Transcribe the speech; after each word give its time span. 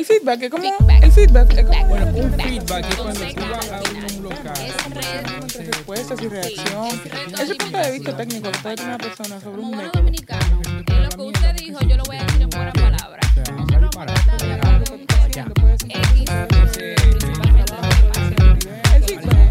El 0.00 0.06
feedback 0.06 0.42
es 0.44 0.50
como. 0.50 0.64
El 1.02 1.12
feedback 1.12 1.52
es 1.58 1.66
como. 1.66 1.86
Bueno, 1.88 2.06
un 2.06 2.32
feedback 2.32 2.88
es 2.88 2.96
cuando 2.96 3.20
tú 3.20 3.42
vas 3.50 3.70
a 3.70 3.82
un 4.16 4.22
local. 4.22 4.54
entre 4.86 5.64
respuestas 5.66 6.22
y 6.22 6.28
reacción. 6.28 6.88
Ese 7.38 7.54
punto 7.54 7.76
de 7.76 7.92
vista 7.92 8.16
técnico 8.16 8.50
tener 8.50 8.80
una 8.80 8.96
persona 8.96 9.38
sobre 9.38 9.60
un 9.60 9.76
método. 9.76 9.90
dominicano, 9.92 10.62
en 10.64 11.02
lo 11.02 11.10
que 11.10 11.20
usted 11.20 11.54
dijo, 11.54 11.80
yo 11.80 11.98
lo 11.98 12.02
voy 12.04 12.16
a 12.16 12.24
decir 12.24 12.40
en 12.40 12.48
buenas 12.48 12.72
palabras. 12.72 13.26
O 13.30 13.34
sea, 13.34 13.44
no 13.54 13.80
disparar. 13.82 14.18
Ya. 15.32 15.44
El 18.94 19.04
feedback 19.04 19.44
eh. 19.44 19.50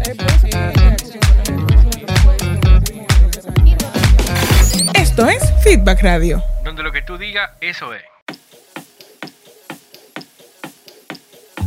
Esto 4.94 5.28
es 5.28 5.42
Feedback 5.62 6.02
Radio. 6.02 6.42
Donde 6.64 6.82
lo 6.82 6.90
que 6.90 7.02
tú 7.02 7.16
digas, 7.16 7.50
eso 7.60 7.94
es. 7.94 8.02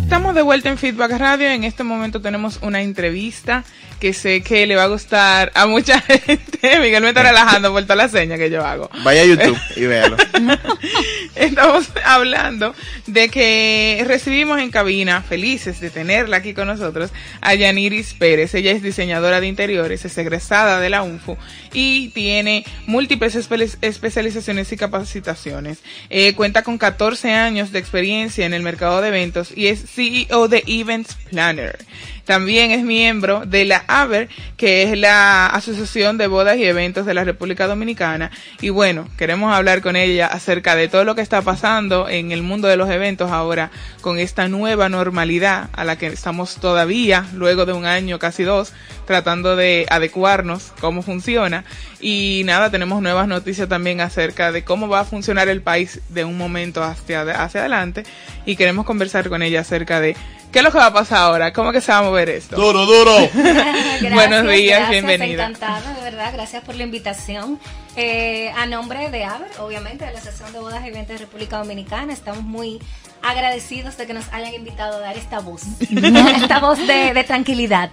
Estamos 0.04 0.36
de 0.36 0.42
vuelta 0.44 0.70
en 0.70 0.78
Feedback 0.78 1.12
Radio. 1.18 1.48
En 1.50 1.64
este 1.64 1.84
momento 1.84 2.22
tenemos 2.22 2.60
una 2.62 2.82
entrevista 2.82 3.64
que 4.00 4.14
sé 4.14 4.42
que 4.42 4.68
le 4.68 4.76
va 4.76 4.84
a 4.84 4.88
gustar 4.88 5.52
a 5.56 5.66
mucha 5.66 6.00
gente. 6.02 6.80
Miguel 6.80 7.02
me 7.02 7.10
está 7.10 7.24
relajando 7.24 7.72
por 7.72 7.82
toda 7.84 7.96
la 7.96 8.10
seña 8.10 8.38
que 8.38 8.50
yo 8.50 8.64
hago. 8.66 8.90
Vaya 9.04 9.22
a 9.22 9.26
YouTube 9.26 9.58
y 9.76 9.86
véalo. 9.86 10.18
Estamos 11.36 11.90
hablando 12.06 12.74
de 13.08 13.30
que 13.30 14.04
recibimos 14.08 14.60
en 14.60 14.70
cabina, 14.72 15.22
felices 15.22 15.80
de 15.80 15.90
tenerla 15.90 16.38
aquí 16.38 16.54
con 16.54 16.68
nosotros, 16.68 17.12
a 17.42 17.54
Yaniris 17.56 18.14
Pérez. 18.14 18.54
Ella 18.54 18.72
es 18.72 18.82
diseñadora 18.84 19.40
de 19.42 19.48
interiores, 19.48 20.06
es 20.06 20.18
egresada 20.18 20.80
de 20.80 20.90
la 20.90 21.04
UNFU 21.04 21.38
y 21.74 22.10
tiene 22.10 22.66
múltiples 22.86 23.36
espe- 23.36 23.78
especializaciones 23.82 24.72
y 24.72 24.78
capacitaciones. 24.78 25.80
Eh, 26.10 26.34
cuenta 26.36 26.64
con 26.64 26.78
14 26.78 27.32
años 27.34 27.72
de 27.72 27.80
experiencia 27.80 28.46
en 28.46 28.54
el 28.54 28.62
mercado 28.64 29.02
de 29.02 29.08
eventos 29.10 29.52
y 29.56 29.68
es 29.68 29.84
CEO 29.90 30.48
de 30.48 30.64
Events 30.68 31.16
Planner. 31.30 31.78
También 32.26 32.72
es 32.72 32.84
miembro 32.84 33.44
de 33.46 33.66
la 33.66 33.84
AVER, 33.88 34.30
que 34.56 34.84
es 34.84 34.98
la 34.98 35.48
Asociación 35.48 36.18
de 36.18 36.28
Bodas 36.28 36.58
y 36.58 36.64
Eventos 36.64 37.06
de 37.06 37.14
la 37.14 37.26
República 37.26 37.68
Dominicana. 37.68 38.32
Y 38.62 38.70
bueno, 38.70 39.10
queremos 39.18 39.54
hablar 39.54 39.82
con 39.82 39.98
ella 39.98 40.28
acerca 40.28 40.76
de 40.76 40.88
todo 40.88 41.04
lo 41.04 41.16
que 41.16 41.22
está 41.22 41.42
pasando 41.42 42.08
en 42.08 42.32
el 42.32 42.42
mundo 42.42 42.70
de 42.70 42.78
los 42.78 42.90
eventos 42.90 43.30
ahora 43.30 43.72
con 44.00 44.20
esta 44.20 44.48
nueva 44.48 44.88
normalidad 44.88 45.70
a 45.74 45.84
la 45.84 45.98
que 45.98 46.08
estamos 46.08 46.56
todavía, 46.56 47.26
luego 47.34 47.66
de 47.66 47.74
un 47.74 47.86
año, 47.86 48.20
casi 48.20 48.44
dos, 48.44 48.72
tratando 49.06 49.58
de 49.58 49.86
adecuarnos, 49.90 50.72
cómo 50.80 51.02
funciona. 51.02 51.66
Y 52.00 52.44
nada, 52.46 52.72
tenemos 52.72 53.02
nuevas 53.02 53.28
noticias 53.28 53.68
también 53.68 54.00
acerca 54.00 54.54
de 54.54 54.64
cómo 54.64 54.88
va 54.88 55.02
a 55.02 55.06
funcionar 55.06 55.50
el 55.50 55.62
país 55.62 56.00
de 56.08 56.24
un 56.24 56.38
momento 56.38 56.84
hacia, 56.84 57.22
hacia 57.22 57.60
adelante. 57.60 58.04
Y 58.46 58.56
queremos 58.56 58.86
conversar 58.86 59.28
con 59.28 59.44
ella 59.44 59.60
acerca 59.60 60.00
de 60.00 60.16
qué 60.54 60.60
es 60.60 60.64
lo 60.64 60.72
que 60.72 60.78
va 60.78 60.86
a 60.86 60.94
pasar 60.94 61.18
ahora, 61.18 61.52
cómo 61.52 61.72
que 61.72 61.82
se 61.82 61.92
va 61.92 61.98
a 61.98 62.02
mover 62.04 62.30
esto. 62.30 62.56
Duro, 62.56 62.86
duro. 62.86 63.18
Gracias, 63.34 64.14
Buenos 64.14 64.48
días, 64.48 64.80
gracias, 64.82 64.90
bienvenida. 64.92 65.48
Encantada, 65.48 65.94
de 65.96 66.02
verdad, 66.02 66.32
gracias 66.32 66.64
por 66.64 66.76
la 66.76 66.84
invitación. 66.84 67.60
Eh, 67.96 68.52
a 68.56 68.66
nombre 68.68 69.10
de 69.10 69.24
AVER, 69.26 69.50
obviamente, 69.60 70.06
de 70.06 70.14
la 70.14 70.20
Asociación 70.20 70.54
de 70.54 70.60
Bodas 70.60 70.84
y 70.86 70.90
Eventos 70.90 71.20
de 71.20 71.26
República 71.26 71.58
Dominicana, 71.58 72.14
estamos 72.14 72.44
muy 72.44 72.80
agradecidos 73.24 73.98
de 73.98 74.06
que 74.06 74.14
nos 74.14 74.26
hayan 74.32 74.54
invitado 74.54 74.98
a 74.98 75.00
dar 75.00 75.18
esta 75.18 75.40
voz, 75.40 75.64
esta 75.80 76.60
voz 76.60 76.78
de, 76.86 77.14
de 77.14 77.24
tranquilidad. 77.24 77.90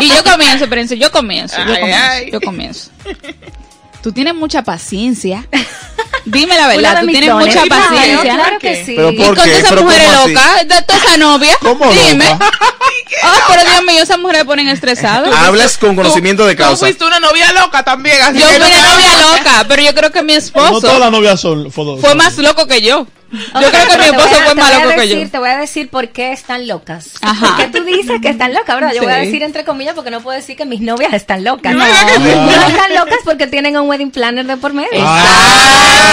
Y 0.00 0.08
yo 0.08 0.22
comienzo, 0.22 0.68
Prensa, 0.68 0.94
yo 0.94 1.10
comienzo, 1.10 1.56
yo 1.64 1.72
Ay, 1.72 1.80
comienzo, 1.80 2.06
ay. 2.10 2.30
yo 2.30 2.40
comienzo. 2.40 2.90
Tú 4.02 4.12
tienes 4.12 4.34
mucha 4.34 4.62
paciencia. 4.62 5.46
Dime 6.24 6.56
la 6.56 6.68
verdad, 6.68 7.00
tú 7.00 7.06
tienes 7.06 7.30
dones. 7.30 7.54
mucha 7.56 7.66
paciencia. 7.66 8.34
Claro 8.34 8.58
que 8.58 8.84
sí. 8.84 8.94
Pero 8.96 9.10
Y 9.10 9.16
¿Por 9.16 9.36
con 9.36 9.44
qué? 9.44 9.58
esas 9.58 9.70
¿Pero 9.70 9.82
mujeres 9.82 10.06
cómo 10.08 10.22
así? 10.22 10.32
locas, 10.34 10.68
de 10.68 10.82
toda 10.82 10.98
esa 10.98 11.16
novia. 11.16 11.56
¿Cómo 11.60 11.92
Dime. 11.92 12.24
loca? 12.30 12.50
Oh, 13.24 13.38
pero 13.48 13.64
Dios 13.70 13.82
mío, 13.84 14.02
esas 14.02 14.18
mujeres 14.18 14.44
ponen 14.44 14.68
estresadas. 14.68 15.34
Hablas 15.34 15.78
con 15.78 15.96
conocimiento 15.96 16.46
de 16.46 16.54
Tú 16.54 16.62
causa. 16.62 16.86
fuiste 16.86 17.04
una 17.04 17.20
novia 17.20 17.52
loca 17.52 17.82
también, 17.82 18.20
así 18.22 18.38
Yo 18.38 18.46
fui 18.46 18.56
una 18.56 18.68
novia 18.68 19.18
loca, 19.36 19.64
pero 19.68 19.82
yo 19.82 19.94
creo 19.94 20.10
que 20.12 20.22
mi 20.22 20.34
No 20.34 20.40
todas 20.40 20.72
esposo 20.72 20.98
las 20.98 21.10
novias 21.10 21.40
son 21.40 21.70
fue 21.72 22.14
más 22.14 22.36
loco 22.38 22.66
que 22.66 22.80
yo. 22.82 23.06
Yo 23.32 23.70
creo 23.70 23.88
que 23.88 23.96
mi 23.96 24.04
esposo 24.04 24.34
fue 24.44 24.54
más 24.54 24.74
loco 24.82 24.94
que 24.94 25.08
yo. 25.08 25.30
Te 25.30 25.38
voy 25.38 25.48
a 25.48 25.56
decir 25.56 25.88
por 25.88 26.08
qué 26.10 26.32
están 26.32 26.66
locas. 26.68 27.12
Ajá. 27.22 27.46
Porque 27.56 27.66
tú 27.78 27.82
dices 27.84 28.20
que 28.20 28.28
están 28.28 28.52
locas, 28.52 28.74
¿verdad? 28.76 28.92
Yo 28.94 29.02
voy 29.02 29.12
a 29.12 29.16
decir 29.16 29.42
entre 29.42 29.64
comillas 29.64 29.94
porque 29.94 30.10
no 30.10 30.20
puedo 30.20 30.36
decir 30.36 30.54
que 30.56 30.66
mis 30.66 30.80
novias 30.82 31.14
están 31.14 31.42
locas. 31.42 31.74
No. 31.74 31.78
No, 31.82 32.46
no 32.46 32.66
están 32.66 32.94
locas 32.94 33.18
porque 33.24 33.46
tienen 33.46 33.76
un 33.78 33.88
wedding 33.88 34.10
planner 34.10 34.44
de 34.46 34.56
por 34.58 34.74
medio. 34.74 34.88
Ah, 35.02 36.11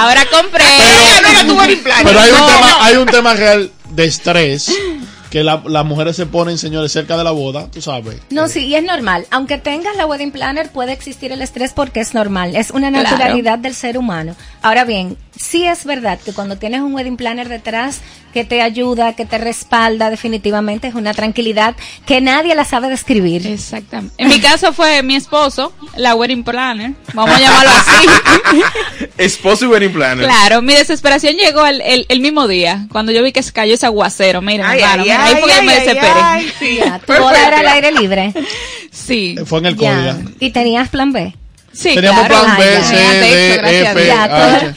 Ahora 0.00 0.24
compré. 0.30 0.64
Planner. 1.82 2.04
Pero 2.04 2.20
hay 2.20 2.30
un, 2.30 2.38
No. 2.38 2.46
tema, 2.46 2.76
hay 2.84 2.96
un 2.96 3.06
tema 3.06 3.34
real 3.34 3.70
de 3.90 4.04
estrés 4.04 4.72
que 5.30 5.44
la- 5.44 5.62
las 5.66 5.84
mujeres 5.84 6.16
se 6.16 6.26
ponen, 6.26 6.58
señores, 6.58 6.90
cerca 6.92 7.16
de 7.16 7.22
la 7.24 7.30
boda, 7.30 7.68
tú 7.70 7.80
sabes. 7.80 8.16
No, 8.30 8.48
sí, 8.48 8.66
y 8.66 8.74
es 8.74 8.82
normal. 8.82 9.26
Aunque 9.30 9.58
tengas 9.58 9.94
la 9.96 10.06
wedding 10.06 10.32
planner, 10.32 10.70
puede 10.70 10.92
existir 10.92 11.30
el 11.32 11.40
estrés 11.42 11.72
porque 11.72 12.00
es 12.00 12.14
normal. 12.14 12.56
Es 12.56 12.70
una 12.70 12.90
Claro. 12.90 13.10
naturalidad 13.10 13.58
del 13.58 13.74
ser 13.74 13.96
humano. 13.98 14.34
Ahora 14.62 14.84
bien, 14.84 15.16
sí 15.36 15.64
es 15.66 15.84
verdad 15.84 16.18
que 16.24 16.32
cuando 16.32 16.56
tienes 16.58 16.80
un 16.80 16.94
wedding 16.94 17.16
planner 17.16 17.48
detrás 17.48 18.00
que 18.32 18.44
te 18.44 18.62
ayuda, 18.62 19.14
que 19.16 19.24
te 19.24 19.38
respalda, 19.38 20.08
definitivamente 20.10 20.86
es 20.88 20.94
una 20.94 21.12
tranquilidad 21.14 21.74
que 22.06 22.20
nadie 22.20 22.54
la 22.54 22.64
sabe 22.64 22.88
describir. 22.88 23.44
Exactamente. 23.46 24.14
En 24.18 24.28
mi 24.28 24.40
caso 24.40 24.72
fue 24.72 25.02
mi 25.02 25.16
esposo, 25.16 25.72
la 25.96 26.14
wedding 26.14 26.44
planner. 26.44 26.92
Vamos 27.14 27.34
a 27.34 27.40
llamarlo 27.40 27.70
así. 27.70 28.60
Esposo 29.18 29.64
y 29.64 29.68
wedding 29.68 29.92
planner. 29.92 30.26
Claro, 30.26 30.62
mi 30.62 30.74
desesperación 30.74 31.34
llegó 31.36 31.66
el, 31.66 31.80
el, 31.80 32.06
el 32.08 32.20
mismo 32.20 32.46
día, 32.46 32.86
cuando 32.92 33.10
yo 33.12 33.22
vi 33.22 33.32
que 33.32 33.42
se 33.42 33.52
cayó 33.52 33.74
ese 33.74 33.86
aguacero. 33.86 34.40
Mira, 34.42 34.68
Ay, 34.70 34.80
hermano, 34.80 35.02
ay, 35.02 35.08
mira, 35.08 35.24
ahí 35.24 35.32
ay, 35.34 35.40
fue 35.40 35.48
que 35.50 35.58
ay, 35.58 35.66
me 35.66 35.72
desesperé. 35.74 36.20
ay, 36.22 36.52
sí. 36.58 36.76
Ya, 36.78 36.98
tu 37.00 37.12
boda 37.14 37.46
era 37.48 37.58
al 37.60 37.66
aire 37.68 37.92
libre. 37.92 38.32
Sí, 38.92 39.36
Fue 39.44 39.58
en 39.60 39.66
el 39.66 39.76
Ya. 39.76 40.14
código. 40.14 40.30
Y 40.40 40.50
tenías 40.50 40.88
plan 40.88 41.12
B. 41.12 41.34
sí, 41.80 41.94
Teníamos 41.94 42.26
claro. 42.26 42.44
plan 42.44 42.56
B, 42.58 42.84
C, 42.84 42.94
D, 42.96 43.54
F. 43.90 44.06
Ya, 44.06 44.24
H. 44.24 44.74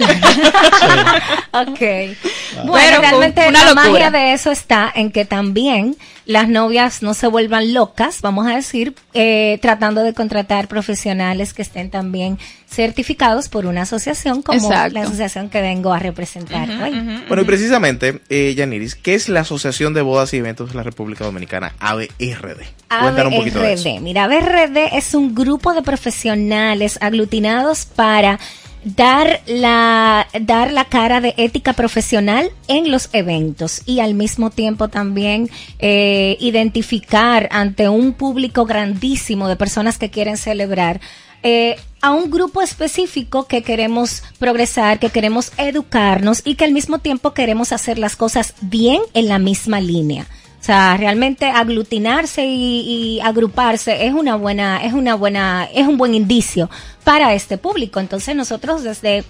Ok. 1.51 1.79
Pero 1.79 2.17
Bueno, 2.65 2.99
realmente 3.01 3.51
la 3.51 3.63
locura. 3.65 3.73
magia 3.75 4.11
de 4.11 4.33
eso 4.33 4.51
está 4.51 4.91
en 4.95 5.11
que 5.11 5.25
también 5.25 5.95
las 6.25 6.47
novias 6.47 7.01
no 7.01 7.13
se 7.13 7.27
vuelvan 7.27 7.73
locas, 7.73 8.21
vamos 8.21 8.47
a 8.47 8.55
decir, 8.55 8.95
eh, 9.13 9.59
tratando 9.61 10.03
de 10.03 10.13
contratar 10.13 10.67
profesionales 10.67 11.53
que 11.53 11.61
estén 11.61 11.89
también 11.89 12.39
certificados 12.69 13.49
por 13.49 13.65
una 13.65 13.83
asociación 13.83 14.41
como 14.41 14.59
Exacto. 14.59 14.95
la 14.95 15.01
asociación 15.01 15.49
que 15.49 15.61
vengo 15.61 15.93
a 15.93 15.99
representar 15.99 16.69
hoy. 16.69 16.91
Bueno, 17.27 17.43
y 17.43 17.45
precisamente, 17.45 18.21
eh, 18.29 18.53
Yaniris, 18.55 18.95
¿qué 18.95 19.13
es 19.13 19.29
la 19.29 19.41
Asociación 19.41 19.93
de 19.93 20.01
Bodas 20.01 20.33
y 20.33 20.37
Eventos 20.37 20.69
de 20.69 20.75
la 20.75 20.83
República 20.83 21.23
Dominicana, 21.23 21.75
ABRD? 21.79 22.63
Cuéntanos 22.87 23.33
un 23.33 23.39
poquito 23.39 23.59
de 23.59 23.73
eso. 23.73 23.89
ABRD. 23.89 24.01
Mira, 24.01 24.23
ABRD 24.23 24.97
es 24.97 25.13
un 25.13 25.35
grupo 25.35 25.73
de 25.73 25.83
profesionales 25.83 26.97
aglutinados 27.01 27.85
para 27.85 28.39
dar 28.83 29.41
la 29.47 30.27
dar 30.41 30.71
la 30.71 30.85
cara 30.85 31.21
de 31.21 31.33
ética 31.37 31.73
profesional 31.73 32.51
en 32.67 32.91
los 32.91 33.09
eventos 33.13 33.81
y 33.85 33.99
al 33.99 34.13
mismo 34.13 34.49
tiempo 34.49 34.87
también 34.87 35.49
eh, 35.79 36.37
identificar 36.39 37.47
ante 37.51 37.89
un 37.89 38.13
público 38.13 38.65
grandísimo 38.65 39.47
de 39.47 39.55
personas 39.55 39.97
que 39.97 40.09
quieren 40.09 40.37
celebrar 40.37 40.99
eh, 41.43 41.75
a 42.01 42.11
un 42.11 42.29
grupo 42.29 42.61
específico 42.61 43.47
que 43.47 43.63
queremos 43.63 44.23
progresar, 44.39 44.99
que 44.99 45.09
queremos 45.09 45.51
educarnos 45.57 46.41
y 46.45 46.55
que 46.55 46.65
al 46.65 46.71
mismo 46.71 46.99
tiempo 46.99 47.33
queremos 47.33 47.71
hacer 47.71 47.97
las 47.97 48.15
cosas 48.15 48.53
bien 48.61 49.01
en 49.13 49.27
la 49.27 49.39
misma 49.39 49.79
línea. 49.79 50.27
O 50.63 50.65
sea, 50.65 50.95
realmente 50.95 51.47
aglutinarse 51.47 52.45
y, 52.45 53.19
agruparse 53.21 54.05
es 54.05 54.13
una 54.13 54.37
buena, 54.37 54.81
es 54.81 54.93
una 54.93 55.13
buena, 55.13 55.67
es 55.73 55.85
un 55.85 55.97
buen 55.97 56.13
indicio 56.13 56.69
para 57.03 57.33
este 57.33 57.57
público. 57.57 57.99
Entonces 57.99 58.33
nosotros 58.33 58.81
desde 58.81 59.25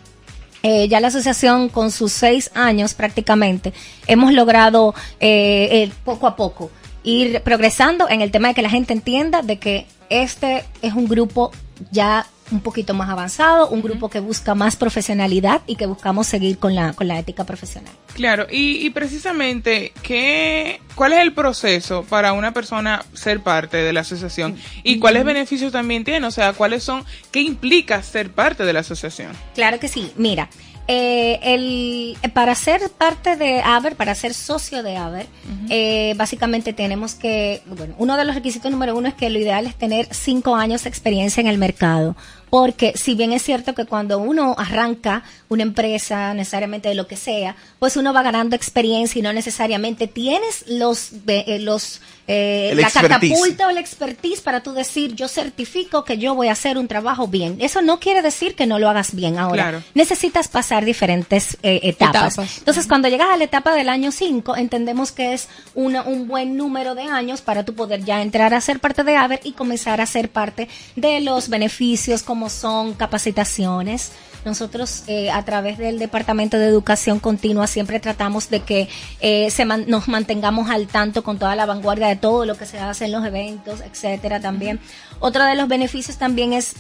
eh, 0.62 0.88
ya 0.88 1.00
la 1.00 1.08
asociación 1.08 1.70
con 1.70 1.90
sus 1.90 2.12
seis 2.12 2.52
años 2.53 2.94
prácticamente 2.94 3.74
hemos 4.06 4.32
logrado 4.32 4.94
eh, 5.20 5.70
eh, 5.72 5.91
poco 6.06 6.28
a 6.28 6.35
poco 6.35 6.70
ir 7.02 7.41
progresando 7.41 8.08
en 8.08 8.22
el 8.22 8.29
tema 8.29 8.50
de 8.50 8.53
que 8.53 8.62
la 8.62 8.70
gente 8.70 8.94
entienda 8.94 9.41
de 9.41 9.58
que 9.58 9.88
este 10.12 10.64
es 10.84 10.94
un 10.94 11.08
grupo 11.08 11.52
ya 11.90 12.28
un 12.53 12.61
poquito 12.61 12.94
más 12.94 13.09
avanzado, 13.09 13.67
un 13.67 13.82
grupo 13.82 14.09
que 14.09 14.20
busca 14.20 14.55
más 14.55 14.76
profesionalidad 14.76 15.61
y 15.67 15.76
que 15.76 15.85
buscamos 15.85 16.28
seguir 16.28 16.58
con 16.59 16.76
la, 16.76 16.94
con 16.94 17.08
la 17.08 17.20
ética 17.20 17.44
profesional. 17.44 17.94
Claro, 18.14 18.47
y, 18.50 18.85
y 18.85 18.90
precisamente, 18.91 19.91
¿qué, 20.03 20.79
¿cuál 20.96 21.14
es 21.14 21.20
el 21.20 21.34
proceso 21.34 22.03
para 22.03 22.34
una 22.34 22.53
persona 22.53 23.03
ser 23.14 23.41
parte 23.41 23.78
de 23.78 23.91
la 23.91 24.02
asociación? 24.02 24.55
¿Y 24.84 25.00
cuáles 25.00 25.26
beneficios 25.26 25.72
también 25.72 26.03
tiene? 26.03 26.26
O 26.28 26.32
sea, 26.32 26.53
¿cuáles 26.53 26.84
son, 26.84 27.03
qué 27.32 27.41
implica 27.41 28.02
ser 28.03 28.32
parte 28.32 28.64
de 28.64 28.73
la 28.73 28.82
asociación? 28.82 29.32
Claro 29.55 29.79
que 29.79 29.88
sí. 29.88 30.11
Mira, 30.16 30.50
eh, 30.88 31.40
el, 31.41 32.17
para 32.34 32.53
ser 32.55 32.82
parte 32.90 33.38
de 33.38 33.61
AVER, 33.61 33.96
para 33.96 34.14
ser 34.16 34.34
socio 34.34 34.84
de 34.84 34.97
AVER, 34.97 35.28
eh, 35.70 36.14
básicamente 36.17 36.73
tenemos 36.73 37.16
que, 37.16 37.61
bueno, 37.66 37.96
uno 37.97 38.17
de 38.17 38.26
los 38.26 38.35
requisitos 38.35 38.70
número 38.70 38.96
uno 38.96 39.08
es 39.08 39.14
que 39.14 39.29
lo 39.29 39.40
ideal 39.40 39.66
es 39.66 39.76
tener 39.76 40.08
cinco 40.11 40.55
años 40.55 40.84
de 40.84 40.90
experiencia 40.90 41.41
en 41.41 41.47
el 41.47 41.58
mercado. 41.58 42.16
Porque 42.53 42.94
si 42.96 43.16
bien 43.16 43.34
es 43.34 43.41
cierto 43.41 43.73
que 43.73 43.85
cuando 43.85 44.20
uno 44.20 44.53
arranca 44.59 45.23
una 45.50 45.64
empresa, 45.64 46.35
necesariamente 46.35 46.88
de 46.88 46.94
lo 46.94 47.08
que 47.08 47.17
sea, 47.17 47.55
pues 47.79 47.97
uno 47.97 48.14
va 48.14 48.22
ganando 48.22 48.55
experiencia 48.55 49.17
y 49.17 49.23
no 49.23 49.34
necesariamente 49.34 50.05
tienes 50.05 50.64
los, 50.67 51.14
eh, 51.26 51.58
los 51.58 52.00
eh, 52.28 52.72
la 52.75 52.90
catapulta 52.90 53.67
o 53.67 53.70
el 53.70 53.78
expertise 53.78 54.40
para 54.41 54.64
tú 54.64 54.72
decir, 54.73 55.14
yo 55.14 55.28
certifico 55.28 56.05
que 56.05 56.17
yo 56.17 56.35
voy 56.35 56.47
a 56.47 56.53
hacer 56.53 56.78
un 56.78 56.87
trabajo 56.87 57.28
bien. 57.28 57.58
Eso 57.59 57.81
no 57.81 57.99
quiere 57.99 58.22
decir 58.22 58.55
que 58.55 58.66
no 58.66 58.79
lo 58.79 58.90
hagas 58.90 59.14
bien 59.14 59.37
ahora. 59.37 59.64
Claro. 59.64 59.84
Necesitas 59.93 60.47
pasar 60.47 60.85
diferentes 60.85 61.58
eh, 61.64 61.81
etapas. 61.84 62.34
Etapas. 62.34 62.58
Entonces, 62.59 62.87
cuando 62.87 63.09
llegas 63.09 63.28
a 63.31 63.37
la 63.37 63.43
etapa 63.43 63.73
del 63.75 63.90
año 63.90 64.11
5, 64.11 64.55
entendemos 64.55 65.11
que 65.11 65.34
es 65.34 65.49
una- 65.75 66.03
un 66.03 66.28
buen 66.28 66.55
número 66.55 66.96
de 66.96 67.03
años 67.03 67.41
para 67.41 67.66
tú 67.66 67.73
poder 67.75 68.03
ya 68.05 68.22
entrar 68.22 68.53
a 68.53 68.61
ser 68.61 68.79
parte 68.79 69.03
de 69.03 69.16
AVER 69.17 69.41
y 69.43 69.52
comenzar 69.52 69.99
a 69.99 70.05
ser 70.05 70.29
parte 70.29 70.69
de 70.96 71.19
los 71.19 71.49
beneficios 71.49 72.23
como 72.23 72.49
son 72.49 72.93
capacitaciones. 72.93 74.11
Nosotros 74.45 75.03
eh, 75.07 75.31
a 75.31 75.43
través 75.45 75.78
del 75.78 75.99
Departamento 75.99 76.57
de 76.57 76.66
Educación 76.67 77.19
Continua 77.19 77.67
siempre 77.67 77.99
tratamos 77.99 78.49
de 78.49 78.59
que 78.59 78.90
eh, 79.22 79.49
se 79.51 79.66
man- 79.66 79.85
nos 79.87 80.07
mantengamos 80.07 80.69
al 80.69 80.87
tanto 80.87 81.23
con 81.23 81.40
toda 81.40 81.55
la 81.55 81.66
vanguardia 81.66 82.07
de 82.07 82.16
todo 82.17 82.45
lo 82.45 82.55
que 82.57 82.66
se 82.66 82.78
hace 82.79 83.05
en 83.05 83.11
los 83.13 83.25
eventos, 83.25 83.81
etcétera 83.81 84.40
también. 84.40 84.79
Otro 85.19 85.45
de 85.45 85.55
los 85.55 85.67
beneficios 85.67 86.17
también 86.17 86.51
es 86.53 86.73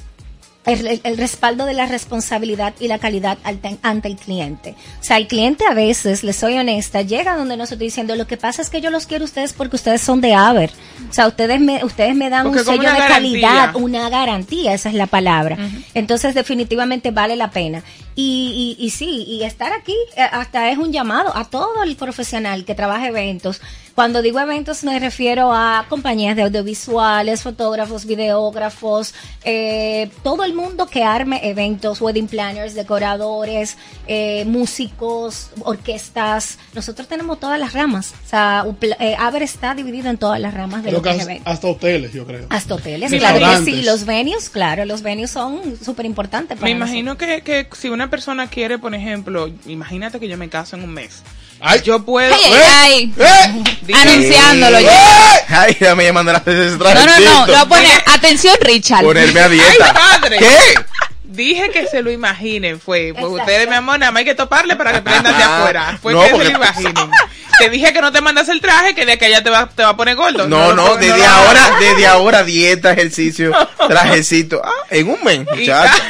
el, 0.65 1.17
respaldo 1.17 1.65
de 1.65 1.73
la 1.73 1.85
responsabilidad 1.85 2.73
y 2.79 2.87
la 2.87 2.99
calidad 2.99 3.37
ante 3.81 4.07
el 4.07 4.15
cliente. 4.15 4.75
O 4.99 5.03
sea, 5.03 5.17
el 5.17 5.27
cliente 5.27 5.65
a 5.69 5.73
veces, 5.73 6.23
les 6.23 6.35
soy 6.35 6.57
honesta, 6.57 7.01
llega 7.01 7.35
donde 7.35 7.57
nosotros 7.57 7.79
diciendo, 7.79 8.15
lo 8.15 8.27
que 8.27 8.37
pasa 8.37 8.61
es 8.61 8.69
que 8.69 8.79
yo 8.79 8.89
los 8.89 9.05
quiero 9.05 9.23
a 9.23 9.25
ustedes 9.25 9.53
porque 9.53 9.75
ustedes 9.75 10.01
son 10.01 10.21
de 10.21 10.33
Aver. 10.33 10.71
O 11.09 11.13
sea, 11.13 11.27
ustedes 11.27 11.59
me, 11.59 11.83
ustedes 11.83 12.15
me 12.15 12.29
dan 12.29 12.43
Porque 12.43 12.59
un 12.59 12.65
sello 12.65 12.91
de 12.91 12.97
calidad, 12.97 13.75
una 13.75 14.09
garantía, 14.09 14.73
esa 14.73 14.89
es 14.89 14.95
la 14.95 15.07
palabra. 15.07 15.57
Entonces, 15.93 16.33
definitivamente 16.33 17.11
vale 17.11 17.35
la 17.35 17.51
pena. 17.51 17.83
Y, 18.15 18.75
y, 18.79 18.85
y 18.85 18.89
sí, 18.91 19.23
y 19.27 19.43
estar 19.43 19.73
aquí 19.73 19.95
eh, 20.15 20.21
hasta 20.21 20.69
es 20.69 20.77
un 20.77 20.91
llamado 20.91 21.35
a 21.35 21.45
todo 21.45 21.83
el 21.83 21.95
profesional 21.95 22.65
que 22.65 22.75
trabaja 22.75 23.07
eventos. 23.07 23.61
Cuando 23.95 24.23
digo 24.23 24.39
eventos 24.39 24.83
me 24.83 24.99
refiero 24.99 25.53
a 25.53 25.85
compañías 25.87 26.35
de 26.35 26.41
audiovisuales, 26.41 27.43
fotógrafos, 27.43 28.05
videógrafos, 28.05 29.13
eh, 29.43 30.09
todo 30.23 30.43
el 30.43 30.55
mundo 30.55 30.87
que 30.87 31.03
arme 31.03 31.47
eventos, 31.47 32.01
wedding 32.01 32.27
planners, 32.27 32.73
decoradores, 32.73 33.77
eh, 34.07 34.45
músicos, 34.45 35.51
orquestas. 35.61 36.57
Nosotros 36.73 37.07
tenemos 37.07 37.39
todas 37.39 37.59
las 37.59 37.73
ramas. 37.73 38.15
O 38.25 38.29
sea, 38.29 38.65
eh, 38.99 39.15
Aver 39.19 39.43
está 39.43 39.75
dividido 39.75 40.09
en 40.09 40.17
todas 40.17 40.39
las 40.39 40.55
ramas 40.55 40.81
de 40.81 40.89
Creo 40.89 40.99
lo 40.99 41.03
que 41.03 41.41
hasta, 41.45 41.67
hoteles, 41.67 42.13
yo 42.13 42.25
creo. 42.25 42.47
Hasta 42.49 42.73
hoteles, 42.73 43.11
claro 43.11 43.59
que 43.59 43.71
sí. 43.71 43.83
Los 43.83 44.05
venues, 44.05 44.49
claro, 44.49 44.85
los 44.85 45.03
venues 45.03 45.29
son 45.29 45.77
súper 45.83 46.07
importantes 46.07 46.57
para 46.57 46.65
Me 46.65 46.71
imagino 46.71 47.15
que, 47.15 47.41
que 47.41 47.67
si 47.73 47.89
una 47.89 48.02
persona 48.09 48.47
quiere, 48.47 48.77
por 48.77 48.93
ejemplo, 48.95 49.49
imagínate 49.65 50.19
que 50.19 50.27
yo 50.27 50.37
me 50.37 50.49
caso 50.49 50.75
en 50.75 50.83
un 50.83 50.93
mes. 50.93 51.21
Ay, 51.65 51.81
Yo 51.81 52.03
puedo... 52.03 52.33
Ay, 52.35 52.41
ay, 52.53 53.13
ay. 53.17 53.63
¡Eh! 53.87 53.93
Anunciándolo 53.95 54.77
Eh, 54.79 54.83
ya. 54.83 55.61
Ay, 55.61 55.77
ya 55.79 55.95
me 55.95 56.03
llamando 56.03 56.33
la 56.33 56.39
veces 56.39 56.77
No, 56.77 56.93
no, 56.93 57.19
no. 57.19 57.47
Lo 57.47 57.53
voy 57.53 57.55
a 57.55 57.65
poner. 57.65 58.03
Atención, 58.13 58.55
Richard. 58.59 59.01
Ponerme 59.03 59.39
a 59.39 59.47
dieta. 59.47 59.71
¡Ay, 59.71 59.93
padre! 60.19 60.37
¿Qué? 60.39 60.75
Dije 61.23 61.69
que 61.71 61.87
se 61.87 62.01
lo 62.03 62.11
imaginen, 62.11 62.79
fue. 62.81 63.11
Pues 63.13 63.23
Exacto. 63.25 63.35
ustedes, 63.41 63.67
mi 63.69 63.75
amor, 63.75 63.97
nada 63.97 64.11
más 64.11 64.19
hay 64.19 64.25
que 64.25 64.35
toparle 64.35 64.75
para 64.75 64.91
que 64.93 65.01
prendan 65.01 65.35
de 65.37 65.43
Ah, 65.43 65.57
afuera. 65.59 65.97
Fue 66.01 66.13
no, 66.13 66.21
que 66.21 66.29
se 66.29 66.43
lo 66.43 66.49
imaginen. 66.49 67.09
Te 67.57 67.69
dije 67.69 67.93
que 67.93 68.01
no 68.01 68.11
te 68.11 68.19
mandas 68.21 68.49
el 68.49 68.59
traje, 68.61 68.93
que 68.93 69.05
de 69.05 69.17
que 69.17 69.25
allá 69.25 69.41
te 69.41 69.49
va, 69.49 69.67
te 69.69 69.83
va 69.83 69.89
a 69.89 69.95
poner 69.97 70.15
gordo. 70.15 70.47
No, 70.47 70.73
no, 70.73 70.83
pongas, 70.85 70.99
desde 70.99 71.17
lo 71.17 71.25
ahora, 71.25 71.71
desde 71.79 72.07
ahora 72.07 72.43
dieta, 72.43 72.91
ejercicio, 72.91 73.51
trajecito. 73.87 74.61
Ah, 74.63 74.71
en 74.89 75.09
un 75.09 75.23
mes, 75.23 75.39
Y- 75.55 75.59
muchacho. 75.59 76.03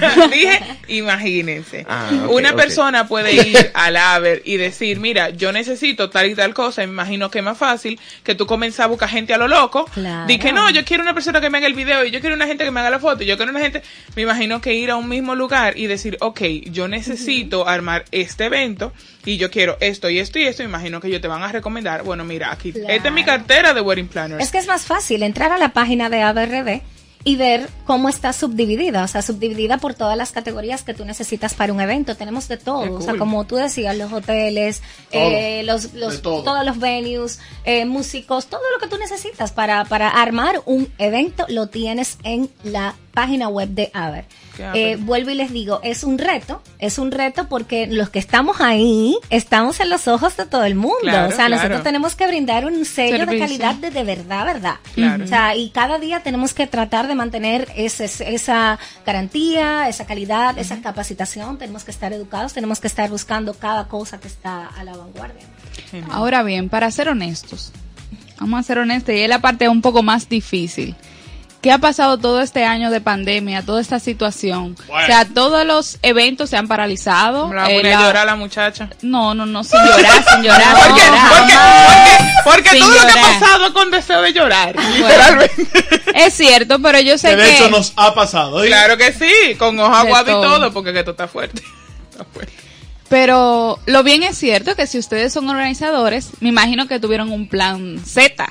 Dije, 0.30 0.60
imagínense. 0.88 1.84
Ah, 1.88 2.10
Una 2.30 2.54
persona 2.54 3.06
puede 3.08 3.32
ir 3.34 3.70
al 3.74 3.96
Aver 3.96 4.42
y 4.44 4.56
decir, 4.56 4.98
mira, 5.00 5.30
yo 5.30 5.52
necesito 5.52 6.10
tal 6.10 6.30
y 6.30 6.34
tal 6.34 6.54
cosa. 6.54 6.82
y 6.82 6.86
Me 6.86 6.92
imagino 6.92 7.30
que 7.30 7.38
es 7.38 7.44
más 7.44 7.58
fácil 7.58 7.98
que 8.22 8.34
tú 8.34 8.46
comiences 8.46 8.80
a 8.80 8.86
buscar 8.86 9.08
gente 9.08 9.34
a 9.34 9.38
lo 9.38 9.48
loco. 9.48 9.84
Claro. 9.92 10.26
Di 10.26 10.38
que 10.38 10.52
no, 10.52 10.70
yo 10.70 10.84
quiero 10.84 11.02
una 11.02 11.14
persona 11.14 11.40
que 11.40 11.50
me 11.50 11.58
haga 11.58 11.66
el 11.66 11.74
video 11.74 12.04
y 12.04 12.10
yo 12.10 12.20
quiero 12.20 12.36
una 12.36 12.46
gente 12.46 12.64
que 12.64 12.70
me 12.70 12.80
haga 12.80 12.90
la 12.90 12.98
foto 12.98 13.22
y 13.22 13.26
yo 13.26 13.36
quiero 13.36 13.50
una 13.50 13.60
gente. 13.60 13.82
Me 14.16 14.22
imagino 14.22 14.60
que 14.60 14.74
ir 14.74 14.90
a 14.90 14.96
un 14.96 15.08
mismo 15.08 15.34
lugar 15.34 15.76
y 15.76 15.86
decir, 15.86 16.16
ok, 16.20 16.40
yo 16.66 16.88
necesito 16.88 17.68
armar 17.68 18.04
este 18.12 18.44
evento 18.46 18.92
y 19.24 19.36
yo 19.36 19.50
quiero 19.50 19.76
esto 19.80 20.08
y 20.10 20.18
esto 20.18 20.38
y 20.38 20.44
esto. 20.44 20.62
Me 20.62 20.68
imagino 20.68 21.00
que 21.00 21.08
ellos 21.08 21.20
te 21.20 21.28
van 21.28 21.42
a 21.42 21.48
recomendar, 21.52 22.02
bueno, 22.02 22.24
mira, 22.24 22.50
aquí, 22.52 22.72
Claro. 22.72 22.88
esta 22.88 23.08
es 23.08 23.14
mi 23.14 23.24
cartera 23.24 23.74
de 23.74 23.80
Wedding 23.80 24.08
Planners. 24.08 24.42
Es 24.42 24.50
que 24.50 24.58
es 24.58 24.66
más 24.66 24.84
fácil 24.86 25.22
entrar 25.22 25.52
a 25.52 25.58
la 25.58 25.72
página 25.72 26.08
de 26.10 26.22
ABRD 26.22 26.80
y 27.24 27.36
ver 27.36 27.68
cómo 27.86 28.08
está 28.08 28.32
subdividida, 28.32 29.04
o 29.04 29.08
sea, 29.08 29.22
subdividida 29.22 29.78
por 29.78 29.94
todas 29.94 30.16
las 30.16 30.32
categorías 30.32 30.82
que 30.82 30.92
tú 30.94 31.04
necesitas 31.04 31.54
para 31.54 31.72
un 31.72 31.80
evento. 31.80 32.16
Tenemos 32.16 32.48
de 32.48 32.56
todo, 32.56 32.94
o 32.96 33.00
sea, 33.00 33.14
como 33.18 33.44
tú 33.44 33.56
decías, 33.56 33.96
los 33.96 34.12
hoteles, 34.12 34.82
eh, 35.12 35.62
los, 35.64 35.94
los- 35.94 36.14
todos 36.44 36.64
los 36.66 36.78
venues, 36.78 37.38
eh, 37.64 37.84
músicos, 37.84 38.46
todo 38.46 38.62
lo 38.74 38.80
que 38.80 38.88
tú 38.88 38.98
necesitas 38.98 39.52
para, 39.52 39.84
para 39.84 40.08
armar 40.08 40.62
un 40.66 40.92
evento 40.98 41.46
lo 41.48 41.68
tienes 41.68 42.18
en 42.24 42.50
la 42.64 42.94
página 43.12 43.48
web 43.48 43.68
de 43.70 43.90
Aver. 43.94 44.24
Eh, 44.74 44.96
vuelvo 45.00 45.30
y 45.30 45.34
les 45.34 45.50
digo, 45.52 45.80
es 45.82 46.04
un 46.04 46.18
reto, 46.18 46.62
es 46.78 46.98
un 46.98 47.10
reto 47.10 47.48
porque 47.48 47.86
los 47.86 48.10
que 48.10 48.18
estamos 48.18 48.60
ahí 48.60 49.16
estamos 49.30 49.80
en 49.80 49.88
los 49.90 50.08
ojos 50.08 50.36
de 50.36 50.44
todo 50.46 50.64
el 50.64 50.74
mundo. 50.74 50.98
Claro, 51.02 51.28
o 51.28 51.32
sea, 51.32 51.48
nosotros 51.48 51.82
tenemos 51.84 52.14
que 52.16 52.26
brindar 52.26 52.64
un 52.66 52.84
sello 52.84 53.18
de 53.26 53.38
calidad 53.38 53.74
de, 53.76 53.90
de 53.90 54.04
verdad, 54.04 54.44
verdad. 54.44 54.74
Claro. 54.94 55.24
O 55.24 55.26
sea, 55.26 55.56
y 55.56 55.70
cada 55.70 55.98
día 55.98 56.20
tenemos 56.22 56.52
que 56.54 56.66
tratar 56.66 57.06
de 57.08 57.14
mantener 57.14 57.68
ese- 57.76 58.04
esa 58.34 58.78
garantía, 59.06 59.88
esa 59.88 60.04
calidad, 60.06 60.58
esa 60.58 60.80
capacitación. 60.82 61.58
Tenemos 61.58 61.84
que 61.84 61.90
estar 61.90 62.12
educados, 62.12 62.52
tenemos 62.52 62.80
que 62.80 62.86
estar 62.88 63.08
buscando 63.10 63.54
cada 63.54 63.88
cosa 63.88 64.20
que 64.20 64.28
está 64.28 64.66
a 64.68 64.84
la 64.84 64.96
vanguardia. 64.96 65.44
Ahora 66.10 66.42
bien, 66.42 66.68
para 66.68 66.90
ser 66.90 67.08
honestos, 67.08 67.72
vamos 68.40 68.60
a 68.60 68.62
ser 68.62 68.78
honestos, 68.78 69.14
y 69.14 69.20
es 69.20 69.28
la 69.28 69.40
parte 69.40 69.68
un 69.68 69.80
poco 69.82 70.02
más 70.02 70.28
difícil. 70.28 70.94
¿Qué 71.62 71.70
ha 71.70 71.78
pasado 71.78 72.18
todo 72.18 72.40
este 72.40 72.64
año 72.64 72.90
de 72.90 73.00
pandemia, 73.00 73.62
toda 73.62 73.80
esta 73.80 74.00
situación? 74.00 74.76
Bueno. 74.88 75.04
O 75.04 75.06
sea, 75.06 75.24
todos 75.24 75.64
los 75.64 75.96
eventos 76.02 76.50
se 76.50 76.56
han 76.56 76.66
paralizado. 76.66 77.46
Me 77.46 77.54
la 77.54 77.70
eh, 77.70 77.80
voy 77.80 77.90
a 77.92 78.00
llorar 78.00 78.26
la 78.26 78.34
muchacha. 78.34 78.90
No, 79.00 79.32
no, 79.32 79.46
no, 79.46 79.62
sin 79.62 79.78
llorar, 79.80 80.24
sin 80.28 80.42
llorar. 80.42 80.76
¿Por 80.76 80.88
llorar. 80.98 81.28
Porque, 81.30 81.54
porque, 82.44 82.64
porque 82.64 82.70
Sin 82.70 82.80
todo 82.80 82.90
lo 82.90 83.00
que 83.00 83.06
ha 83.06 83.14
llorar. 83.14 83.40
pasado 83.40 83.72
con 83.74 83.90
deseo 83.92 84.22
de 84.22 84.32
llorar. 84.32 84.74
Literalmente. 84.76 85.66
Es 86.16 86.34
cierto, 86.34 86.80
pero 86.80 86.98
yo 86.98 87.16
sé 87.16 87.28
Que 87.28 87.36
de 87.36 87.54
hecho 87.54 87.70
nos 87.70 87.92
ha 87.94 88.12
pasado. 88.12 88.64
¿eh? 88.64 88.66
Claro 88.66 88.96
que 88.96 89.12
sí, 89.12 89.54
con 89.56 89.78
hoja 89.78 90.02
guapa 90.02 90.30
y 90.30 90.32
todo. 90.34 90.42
todo, 90.42 90.72
porque 90.72 90.92
que 90.92 90.98
esto 90.98 91.12
está 91.12 91.28
fuerte. 91.28 91.62
Está 92.10 92.24
fuerte. 92.24 92.52
Pero 93.08 93.78
lo 93.86 94.02
bien 94.02 94.22
es 94.24 94.36
cierto 94.36 94.74
que 94.74 94.86
si 94.88 94.98
ustedes 94.98 95.32
son 95.32 95.48
organizadores, 95.48 96.30
me 96.40 96.48
imagino 96.48 96.88
que 96.88 96.98
tuvieron 96.98 97.30
un 97.30 97.46
plan 97.46 98.00
Z. 98.04 98.46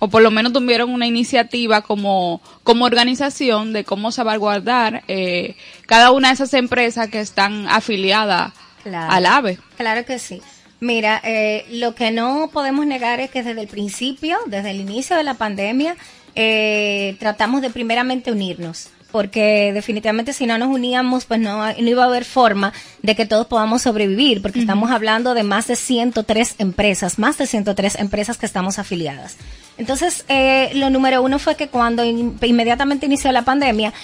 O 0.00 0.08
por 0.08 0.22
lo 0.22 0.30
menos 0.30 0.52
tuvieron 0.52 0.90
una 0.90 1.06
iniciativa 1.06 1.82
como, 1.82 2.40
como 2.62 2.84
organización 2.84 3.72
de 3.72 3.84
cómo 3.84 4.12
salvaguardar 4.12 5.02
eh, 5.08 5.56
cada 5.86 6.12
una 6.12 6.28
de 6.28 6.34
esas 6.34 6.54
empresas 6.54 7.08
que 7.08 7.20
están 7.20 7.66
afiliadas 7.68 8.52
Claro. 8.84 9.12
al 9.12 9.26
AVE. 9.26 9.58
Claro 9.76 10.04
que 10.06 10.18
sí. 10.18 10.40
Mira, 10.80 11.20
eh, 11.24 11.66
lo 11.70 11.94
que 11.96 12.12
no 12.12 12.48
podemos 12.52 12.86
negar 12.86 13.18
es 13.18 13.30
que 13.30 13.42
desde 13.42 13.60
el 13.62 13.66
principio, 13.68 14.38
desde 14.46 14.70
el 14.70 14.80
inicio 14.80 15.16
de 15.16 15.24
la 15.24 15.34
pandemia, 15.34 15.96
eh, 16.36 17.16
tratamos 17.18 17.60
de 17.62 17.70
primeramente 17.70 18.30
unirnos. 18.30 18.90
Porque 19.10 19.70
definitivamente 19.72 20.34
si 20.34 20.46
no 20.46 20.58
nos 20.58 20.68
uníamos, 20.68 21.24
pues 21.24 21.40
no, 21.40 21.66
no 21.66 21.88
iba 21.88 22.02
a 22.02 22.06
haber 22.06 22.26
forma 22.26 22.74
de 23.02 23.16
que 23.16 23.24
todos 23.24 23.46
podamos 23.46 23.80
sobrevivir, 23.82 24.42
porque 24.42 24.60
estamos 24.60 24.90
hablando 24.90 25.32
de 25.32 25.44
más 25.44 25.66
de 25.66 25.76
103 25.76 26.56
empresas, 26.58 27.18
más 27.18 27.38
de 27.38 27.46
103 27.46 27.94
empresas 28.00 28.36
que 28.36 28.44
estamos 28.44 28.78
afiliadas. 28.78 29.36
Entonces, 29.78 30.24
eh, 30.28 30.70
lo 30.74 30.90
número 30.90 31.22
uno 31.22 31.38
fue 31.38 31.56
que 31.56 31.68
cuando 31.68 32.04
in- 32.04 32.36
inmediatamente 32.42 33.06
inició 33.06 33.32
la 33.32 33.42
pandemia, 33.42 33.94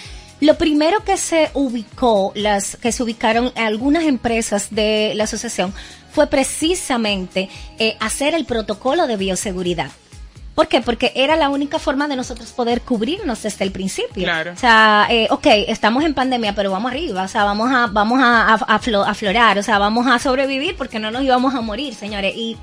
lo 0.41 0.57
primero 0.57 1.05
que 1.05 1.17
se 1.19 1.51
ubicó, 1.53 2.33
las 2.35 2.77
que 2.77 2.91
se 2.91 3.03
ubicaron 3.03 3.53
algunas 3.57 4.05
empresas 4.05 4.69
de 4.71 5.13
la 5.17 5.25
asociación, 5.25 5.75
fue 6.13 6.29
precisamente 6.29 7.49
eh, 7.79 7.97
hacer 8.01 8.35
el 8.35 8.45
protocolo 8.47 9.07
de 9.07 9.17
bioseguridad. 9.17 9.91
¿Por 10.55 10.69
qué? 10.69 10.81
Porque 10.81 11.11
era 11.17 11.35
la 11.37 11.49
única 11.49 11.79
forma 11.81 12.07
de 12.07 12.15
nosotros 12.17 12.51
poder 12.53 12.81
cubrirnos 12.83 13.43
desde 13.43 13.65
el 13.65 13.73
principio. 13.73 14.23
Claro. 14.23 14.53
O 14.53 14.57
sea, 14.57 15.07
eh, 15.11 15.27
ok, 15.31 15.47
estamos 15.69 16.05
en 16.05 16.15
pandemia, 16.15 16.55
pero 16.55 16.71
vamos 16.71 16.93
arriba, 16.93 17.23
o 17.25 17.29
sea, 17.29 17.43
vamos 17.45 17.71
a, 17.73 17.87
vamos 17.89 18.21
a, 18.23 18.53
a, 18.53 18.55
a 18.55 18.81
flo- 18.81 19.05
a 19.05 19.15
florar, 19.15 19.59
o 19.59 19.63
sea, 19.65 19.79
vamos 19.79 20.07
a 20.07 20.19
sobrevivir 20.21 20.77
porque 20.77 20.99
no 21.01 21.11
nos 21.11 21.23
íbamos 21.23 21.55
a 21.55 21.61
morir, 21.61 21.95
señores. 21.95 22.35
Y 22.37 22.57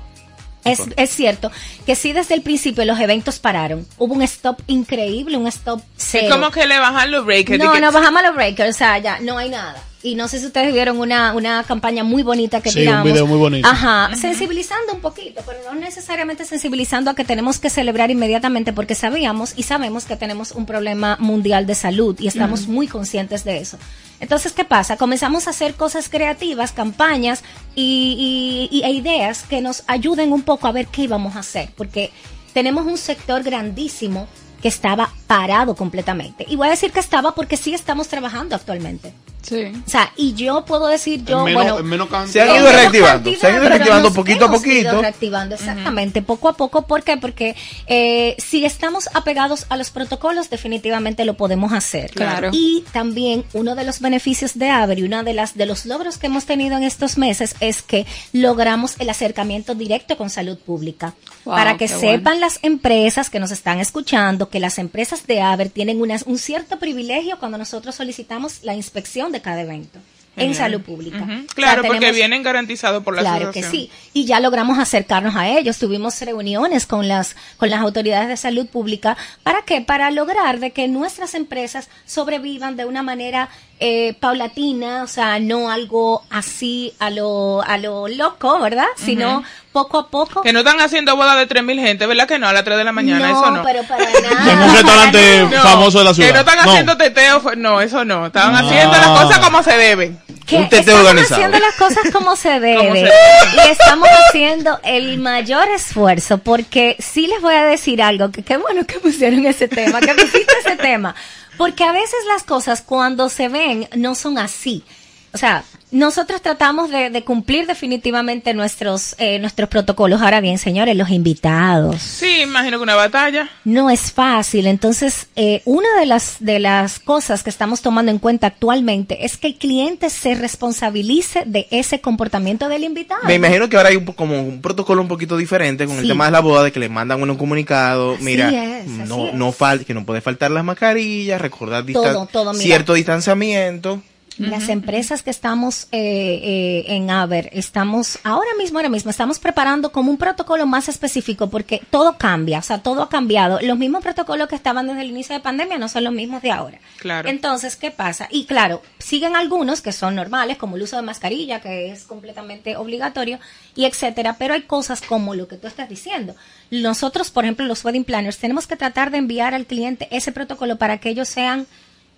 es, 0.64 0.80
es 0.96 1.10
cierto 1.10 1.50
que 1.84 1.94
sí 1.96 2.12
desde 2.12 2.34
el 2.34 2.40
principio 2.42 2.84
los 2.86 2.98
eventos 2.98 3.38
pararon. 3.40 3.86
Hubo 3.98 4.14
un 4.14 4.22
stop 4.22 4.60
increíble, 4.68 5.36
un 5.36 5.46
stop 5.48 5.82
cero. 5.96 6.28
Es 6.28 6.32
como 6.32 6.50
que 6.50 6.66
le 6.66 6.78
bajan 6.78 7.10
los 7.10 7.26
breakers. 7.26 7.58
No, 7.62 7.78
no 7.78 7.92
bajamos 7.92 8.22
los 8.22 8.34
breakers, 8.34 8.70
o 8.74 8.78
sea, 8.78 8.98
ya 8.98 9.18
no 9.20 9.36
hay 9.36 9.50
nada. 9.50 9.76
Y 10.04 10.16
no 10.16 10.26
sé 10.26 10.40
si 10.40 10.46
ustedes 10.46 10.72
vieron 10.74 10.98
una, 10.98 11.32
una 11.32 11.62
campaña 11.62 12.02
muy 12.02 12.24
bonita 12.24 12.60
que 12.60 12.70
Sí, 12.72 12.80
un 12.80 12.84
tiramos. 12.86 13.04
video 13.04 13.24
muy 13.26 13.38
bonito. 13.38 13.68
Ajá, 13.68 14.10
sensibilizando 14.16 14.94
un 14.94 15.00
poquito, 15.00 15.42
pero 15.46 15.60
no 15.64 15.78
necesariamente 15.78 16.44
sensibilizando 16.44 17.10
a 17.10 17.14
que 17.14 17.24
tenemos 17.24 17.60
que 17.60 17.70
celebrar 17.70 18.10
inmediatamente 18.10 18.72
porque 18.72 18.96
sabíamos 18.96 19.52
y 19.56 19.62
sabemos 19.62 20.04
que 20.04 20.16
tenemos 20.16 20.50
un 20.52 20.66
problema 20.66 21.16
mundial 21.20 21.66
de 21.66 21.76
salud 21.76 22.16
y 22.18 22.26
estamos 22.26 22.66
muy 22.66 22.88
conscientes 22.88 23.44
de 23.44 23.58
eso. 23.58 23.78
Entonces, 24.18 24.52
¿qué 24.52 24.64
pasa? 24.64 24.96
Comenzamos 24.96 25.46
a 25.46 25.50
hacer 25.50 25.74
cosas 25.74 26.08
creativas, 26.08 26.72
campañas 26.72 27.44
y, 27.76 28.68
y- 28.70 28.76
y- 28.78 28.82
e 28.82 28.90
ideas 28.90 29.44
que 29.44 29.60
nos 29.60 29.84
ayuden 29.86 30.32
un 30.32 30.42
poco 30.42 30.66
a 30.66 30.72
ver 30.72 30.86
qué 30.88 31.02
íbamos 31.02 31.36
a 31.36 31.40
hacer, 31.40 31.70
porque 31.76 32.10
tenemos 32.52 32.86
un 32.86 32.98
sector 32.98 33.42
grandísimo 33.44 34.26
que 34.62 34.68
estaba 34.68 35.10
parado 35.26 35.74
completamente. 35.74 36.46
Y 36.48 36.56
voy 36.56 36.68
a 36.68 36.70
decir 36.70 36.92
que 36.92 37.00
estaba 37.00 37.34
porque 37.34 37.56
sí 37.56 37.74
estamos 37.74 38.08
trabajando 38.08 38.54
actualmente. 38.54 39.12
Sí. 39.42 39.72
O 39.86 39.90
sea, 39.90 40.12
y 40.16 40.34
yo 40.34 40.64
puedo 40.64 40.86
decir, 40.86 41.24
yo, 41.24 41.40
en 41.40 41.54
menos, 41.56 41.82
bueno, 41.82 42.06
menos 42.06 42.30
Se 42.30 42.40
han 42.40 42.56
ido 42.56 42.70
reactivando, 42.70 43.34
se 43.34 43.46
han 43.46 43.56
ido 43.56 43.68
reactivando 43.68 44.12
poquito 44.12 44.44
a 44.44 44.48
hemos 44.48 44.64
ido 44.64 44.82
poquito. 44.82 45.02
reactivando, 45.02 45.54
exactamente, 45.56 46.22
poco 46.22 46.48
a 46.48 46.52
poco. 46.52 46.86
¿Por 46.86 47.02
qué? 47.02 47.16
Porque 47.16 47.56
eh, 47.88 48.36
si 48.38 48.64
estamos 48.64 49.08
apegados 49.14 49.66
a 49.68 49.76
los 49.76 49.90
protocolos, 49.90 50.48
definitivamente 50.48 51.24
lo 51.24 51.34
podemos 51.34 51.72
hacer. 51.72 52.12
Claro. 52.12 52.50
Y 52.52 52.84
también 52.92 53.44
uno 53.52 53.74
de 53.74 53.82
los 53.84 54.00
beneficios 54.00 54.56
de 54.56 54.70
Aver 54.70 55.00
y 55.00 55.02
una 55.02 55.24
de 55.24 55.34
las 55.34 55.56
de 55.56 55.66
los 55.66 55.86
logros 55.86 56.18
que 56.18 56.28
hemos 56.28 56.46
tenido 56.46 56.76
en 56.76 56.84
estos 56.84 57.18
meses 57.18 57.56
es 57.58 57.82
que 57.82 58.06
logramos 58.32 58.94
el 59.00 59.10
acercamiento 59.10 59.74
directo 59.74 60.16
con 60.16 60.30
salud 60.30 60.56
pública. 60.56 61.14
Wow, 61.44 61.56
para 61.56 61.76
que 61.76 61.88
sepan 61.88 62.22
bueno. 62.22 62.40
las 62.40 62.60
empresas 62.62 63.28
que 63.28 63.40
nos 63.40 63.50
están 63.50 63.80
escuchando 63.80 64.48
que 64.52 64.60
las 64.60 64.78
empresas 64.78 65.26
de 65.26 65.40
Aver 65.40 65.68
tienen 65.70 66.00
unas- 66.00 66.22
un 66.22 66.38
cierto 66.38 66.78
privilegio 66.78 67.40
cuando 67.40 67.58
nosotros 67.58 67.96
solicitamos 67.96 68.60
la 68.62 68.74
inspección 68.74 69.32
de 69.32 69.40
cada 69.40 69.62
evento 69.62 69.98
en 70.34 70.54
salud 70.54 70.80
pública. 70.80 71.18
Ujú. 71.18 71.24
O 71.30 71.36
sea, 71.36 71.44
Claro, 71.54 71.82
porque 71.86 72.10
vienen 72.10 72.42
garantizados 72.42 73.02
por 73.04 73.14
la 73.14 73.20
Claro 73.20 73.52
que 73.52 73.62
sí. 73.62 73.90
Y 74.14 74.24
ya 74.24 74.40
logramos 74.40 74.78
acercarnos 74.78 75.36
a 75.36 75.46
ellos. 75.48 75.76
Tuvimos 75.76 76.18
reuniones 76.22 76.86
con 76.86 77.06
las, 77.06 77.36
con 77.58 77.68
las 77.68 77.80
autoridades 77.82 78.28
de 78.28 78.38
salud 78.38 78.66
pública. 78.66 79.14
¿Para 79.42 79.60
qué? 79.66 79.82
Para 79.82 80.10
lograr 80.10 80.58
de 80.58 80.70
que 80.70 80.88
nuestras 80.88 81.34
empresas 81.34 81.90
sobrevivan 82.06 82.76
de 82.76 82.86
una 82.86 83.02
manera 83.02 83.50
eh, 83.84 84.14
paulatina, 84.20 85.02
o 85.02 85.06
sea, 85.06 85.38
no 85.38 85.68
algo 85.68 86.22
así 86.30 86.94
a 86.98 87.10
lo, 87.10 87.60
a 87.62 87.76
lo 87.78 88.08
loco, 88.08 88.58
¿verdad? 88.60 88.86
Sino 88.96 89.42
poco 89.72 89.98
a 89.98 90.08
poco. 90.08 90.42
Que 90.42 90.52
no 90.52 90.60
están 90.60 90.80
haciendo 90.80 91.16
boda 91.16 91.34
de 91.36 91.48
3.000 91.48 91.80
gente, 91.80 92.06
¿verdad 92.06 92.28
que 92.28 92.38
no? 92.38 92.46
A 92.46 92.52
las 92.52 92.62
3 92.64 92.76
de 92.76 92.84
la 92.84 92.92
mañana, 92.92 93.30
eso 93.30 93.50
no. 93.50 93.62
pero 93.62 93.82
para 93.84 94.04
nada. 94.04 94.52
En 94.52 94.58
un 94.62 94.74
restaurante 94.74 95.42
No, 95.50 95.62
famoso 95.62 95.98
de 96.00 96.04
la 96.04 96.14
ciudad. 96.14 96.28
Que 96.28 96.34
no 96.34 96.40
están 96.40 96.56
No. 96.64 96.70
haciendo 96.70 96.96
teteo, 96.96 97.42
no, 97.56 97.80
eso 97.80 98.04
no. 98.04 98.26
Estaban 98.26 98.52
No. 98.52 98.58
haciendo 98.68 98.96
las 98.96 99.08
cosas 99.08 99.38
como 99.38 99.62
se 99.62 99.72
deben. 99.76 100.20
que 100.46 100.56
Un 100.56 100.68
teteo 100.68 100.80
estamos 100.80 101.00
organizado. 101.10 101.34
haciendo 101.36 101.58
las 101.58 101.74
cosas 101.76 102.12
como 102.12 102.36
se 102.36 102.60
debe 102.60 103.08
y 103.54 103.70
estamos 103.70 104.08
haciendo 104.28 104.78
el 104.82 105.18
mayor 105.18 105.68
esfuerzo 105.68 106.38
porque 106.38 106.96
sí 106.98 107.26
les 107.28 107.40
voy 107.40 107.54
a 107.54 107.64
decir 107.64 108.02
algo 108.02 108.30
que 108.32 108.42
qué 108.42 108.56
bueno 108.56 108.84
que 108.84 108.98
pusieron 108.98 109.46
ese 109.46 109.68
tema 109.68 110.00
que 110.00 110.12
pusiste 110.14 110.52
ese 110.66 110.76
tema 110.76 111.14
porque 111.56 111.84
a 111.84 111.92
veces 111.92 112.18
las 112.28 112.42
cosas 112.42 112.82
cuando 112.82 113.28
se 113.28 113.48
ven 113.48 113.88
no 113.96 114.14
son 114.16 114.36
así 114.36 114.84
o 115.32 115.38
sea 115.38 115.62
nosotros 115.92 116.42
tratamos 116.42 116.90
de, 116.90 117.10
de 117.10 117.22
cumplir 117.22 117.66
definitivamente 117.66 118.52
nuestros 118.54 119.14
eh, 119.18 119.38
nuestros 119.38 119.68
protocolos 119.68 120.20
ahora 120.22 120.40
bien 120.40 120.58
señores 120.58 120.96
los 120.96 121.10
invitados 121.10 122.00
Sí, 122.02 122.40
imagino 122.42 122.78
que 122.78 122.82
una 122.82 122.94
batalla. 122.96 123.48
no 123.64 123.90
es 123.90 124.10
fácil. 124.12 124.66
Entonces, 124.66 125.28
eh, 125.36 125.62
una 125.64 125.88
de 126.00 126.06
las, 126.06 126.36
de 126.40 126.58
las 126.58 126.98
cosas 126.98 127.42
que 127.42 127.50
estamos 127.50 127.80
tomando 127.82 128.10
en 128.10 128.18
cuenta 128.18 128.46
actualmente 128.48 129.24
es 129.24 129.36
que 129.36 129.48
el 129.48 129.56
cliente 129.56 130.08
se 130.10 130.34
responsabilice 130.34 131.42
de 131.46 131.66
ese 131.70 132.00
comportamiento 132.00 132.68
del 132.68 132.84
invitado. 132.84 133.20
Me 133.24 133.34
imagino 133.34 133.68
que 133.68 133.76
ahora 133.76 133.90
hay 133.90 133.96
un, 133.96 134.04
como 134.06 134.40
un 134.40 134.60
protocolo 134.62 135.02
un 135.02 135.08
poquito 135.08 135.36
diferente 135.36 135.86
con 135.86 135.98
el 135.98 136.08
tema 136.08 136.24
de 136.26 136.30
la 136.32 136.40
boda, 136.40 136.62
de 136.64 136.72
que 136.72 136.80
le 136.80 136.88
mandan 136.88 137.22
un 137.22 137.36
comunicado, 137.36 138.14
Así 138.14 138.24
mira, 138.24 138.48
es, 138.78 138.86
no, 138.86 139.32
no 139.32 139.50
es. 139.50 139.56
fal 139.56 139.84
que 139.84 139.94
no 139.94 140.04
puede 140.06 140.20
faltar 140.20 140.50
las 140.50 140.64
mascarillas, 140.64 141.40
recordar 141.40 141.84
distan- 141.84 142.12
Todo, 142.12 142.26
todo, 142.26 142.52
mira. 142.52 142.62
cierto 142.64 142.94
distanciamiento. 142.94 144.02
Las 144.38 144.68
empresas 144.68 145.22
que 145.22 145.30
estamos 145.30 145.88
eh, 145.92 146.40
eh, 146.42 146.84
en 146.88 147.10
Aver, 147.10 147.50
estamos 147.52 148.18
ahora 148.24 148.50
mismo, 148.58 148.78
ahora 148.78 148.88
mismo, 148.88 149.10
estamos 149.10 149.38
preparando 149.38 149.92
como 149.92 150.10
un 150.10 150.16
protocolo 150.16 150.66
más 150.66 150.88
específico 150.88 151.50
porque 151.50 151.82
todo 151.90 152.16
cambia, 152.16 152.58
o 152.58 152.62
sea, 152.62 152.78
todo 152.78 153.02
ha 153.02 153.08
cambiado. 153.08 153.58
Los 153.60 153.78
mismos 153.78 154.02
protocolos 154.02 154.48
que 154.48 154.54
estaban 154.54 154.86
desde 154.86 155.02
el 155.02 155.10
inicio 155.10 155.34
de 155.34 155.40
pandemia 155.40 155.78
no 155.78 155.88
son 155.88 156.04
los 156.04 156.12
mismos 156.12 156.42
de 156.42 156.50
ahora. 156.50 156.78
Claro. 156.98 157.28
Entonces, 157.28 157.76
¿qué 157.76 157.90
pasa? 157.90 158.28
Y 158.30 158.46
claro, 158.46 158.82
siguen 158.98 159.36
algunos 159.36 159.82
que 159.82 159.92
son 159.92 160.14
normales, 160.14 160.56
como 160.56 160.76
el 160.76 160.82
uso 160.82 160.96
de 160.96 161.02
mascarilla, 161.02 161.60
que 161.60 161.90
es 161.90 162.04
completamente 162.04 162.76
obligatorio, 162.76 163.38
y 163.74 163.84
etcétera, 163.84 164.36
pero 164.38 164.54
hay 164.54 164.62
cosas 164.62 165.02
como 165.02 165.34
lo 165.34 165.48
que 165.48 165.56
tú 165.56 165.66
estás 165.66 165.88
diciendo. 165.88 166.34
Nosotros, 166.70 167.30
por 167.30 167.44
ejemplo, 167.44 167.66
los 167.66 167.84
wedding 167.84 168.04
planners, 168.04 168.38
tenemos 168.38 168.66
que 168.66 168.76
tratar 168.76 169.10
de 169.10 169.18
enviar 169.18 169.54
al 169.54 169.66
cliente 169.66 170.08
ese 170.10 170.32
protocolo 170.32 170.76
para 170.76 170.98
que 170.98 171.10
ellos 171.10 171.28
sean 171.28 171.66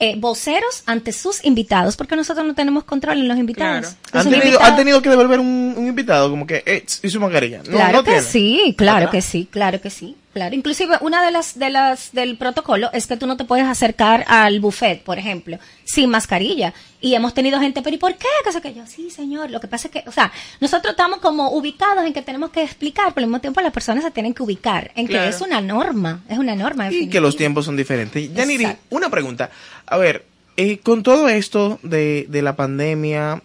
eh, 0.00 0.14
voceros 0.18 0.82
ante 0.86 1.12
sus 1.12 1.44
invitados, 1.44 1.96
porque 1.96 2.16
nosotros 2.16 2.44
no 2.46 2.54
tenemos 2.54 2.84
control 2.84 3.18
en 3.20 3.28
los 3.28 3.38
invitados. 3.38 3.86
Claro. 3.86 3.96
Los 4.12 4.14
¿Han 4.26 4.30
tenido, 4.32 4.44
invitados- 4.46 4.68
han 4.70 4.76
tenido 4.76 5.02
que 5.02 5.08
devolver 5.10 5.40
un, 5.40 5.74
un 5.76 5.86
invitado, 5.86 6.30
como 6.30 6.46
que, 6.46 6.62
eh, 6.66 6.84
y 7.02 7.08
su 7.08 7.20
mascarilla. 7.20 7.58
No, 7.58 7.64
Claro 7.76 7.98
no 7.98 8.04
que 8.04 8.10
tiene. 8.10 8.26
sí, 8.26 8.74
claro 8.76 9.10
que 9.10 9.22
sí, 9.22 9.48
claro 9.50 9.80
que 9.80 9.90
sí, 9.90 10.16
claro. 10.34 10.54
Inclusive 10.54 10.98
una 11.00 11.24
de 11.24 11.30
las 11.30 11.58
de 11.58 11.70
las 11.70 12.12
del 12.12 12.36
protocolo 12.36 12.90
es 12.92 13.06
que 13.06 13.16
tú 13.16 13.26
no 13.26 13.38
te 13.38 13.44
puedes 13.44 13.64
acercar 13.64 14.24
al 14.28 14.60
buffet, 14.60 15.02
por 15.02 15.18
ejemplo, 15.18 15.58
sin 15.84 16.10
mascarilla. 16.10 16.74
Y 17.00 17.14
hemos 17.14 17.32
tenido 17.34 17.60
gente, 17.60 17.80
pero 17.82 17.96
¿y 17.96 17.98
por 17.98 18.14
qué? 18.16 18.26
Que 18.44 18.60
que 18.60 18.74
yo, 18.74 18.86
sí, 18.86 19.10
señor. 19.10 19.50
Lo 19.50 19.60
que 19.60 19.68
pasa 19.68 19.88
es 19.88 19.92
que, 19.92 20.04
o 20.08 20.12
sea, 20.12 20.32
nosotros 20.60 20.92
estamos 20.92 21.20
como 21.20 21.50
ubicados 21.52 22.04
en 22.04 22.12
que 22.12 22.22
tenemos 22.22 22.50
que 22.50 22.62
explicar, 22.62 23.12
pero 23.14 23.24
al 23.24 23.30
mismo 23.30 23.40
tiempo 23.40 23.60
las 23.60 23.72
personas 23.72 24.04
se 24.04 24.10
tienen 24.10 24.32
que 24.34 24.42
ubicar 24.42 24.90
en 24.94 25.06
que 25.08 25.28
es 25.28 25.40
una 25.40 25.60
norma, 25.60 26.22
es 26.28 26.38
una 26.38 26.54
norma. 26.54 26.90
Y 26.92 27.08
que 27.08 27.20
los 27.20 27.36
tiempos 27.36 27.64
son 27.66 27.76
diferentes. 27.76 28.32
Yaniri, 28.34 28.66
una 28.90 29.08
pregunta. 29.10 29.50
A 29.86 29.96
ver, 29.98 30.24
eh, 30.56 30.78
con 30.78 31.02
todo 31.02 31.28
esto 31.28 31.78
de, 31.82 32.26
de 32.28 32.42
la 32.42 32.56
pandemia, 32.56 33.42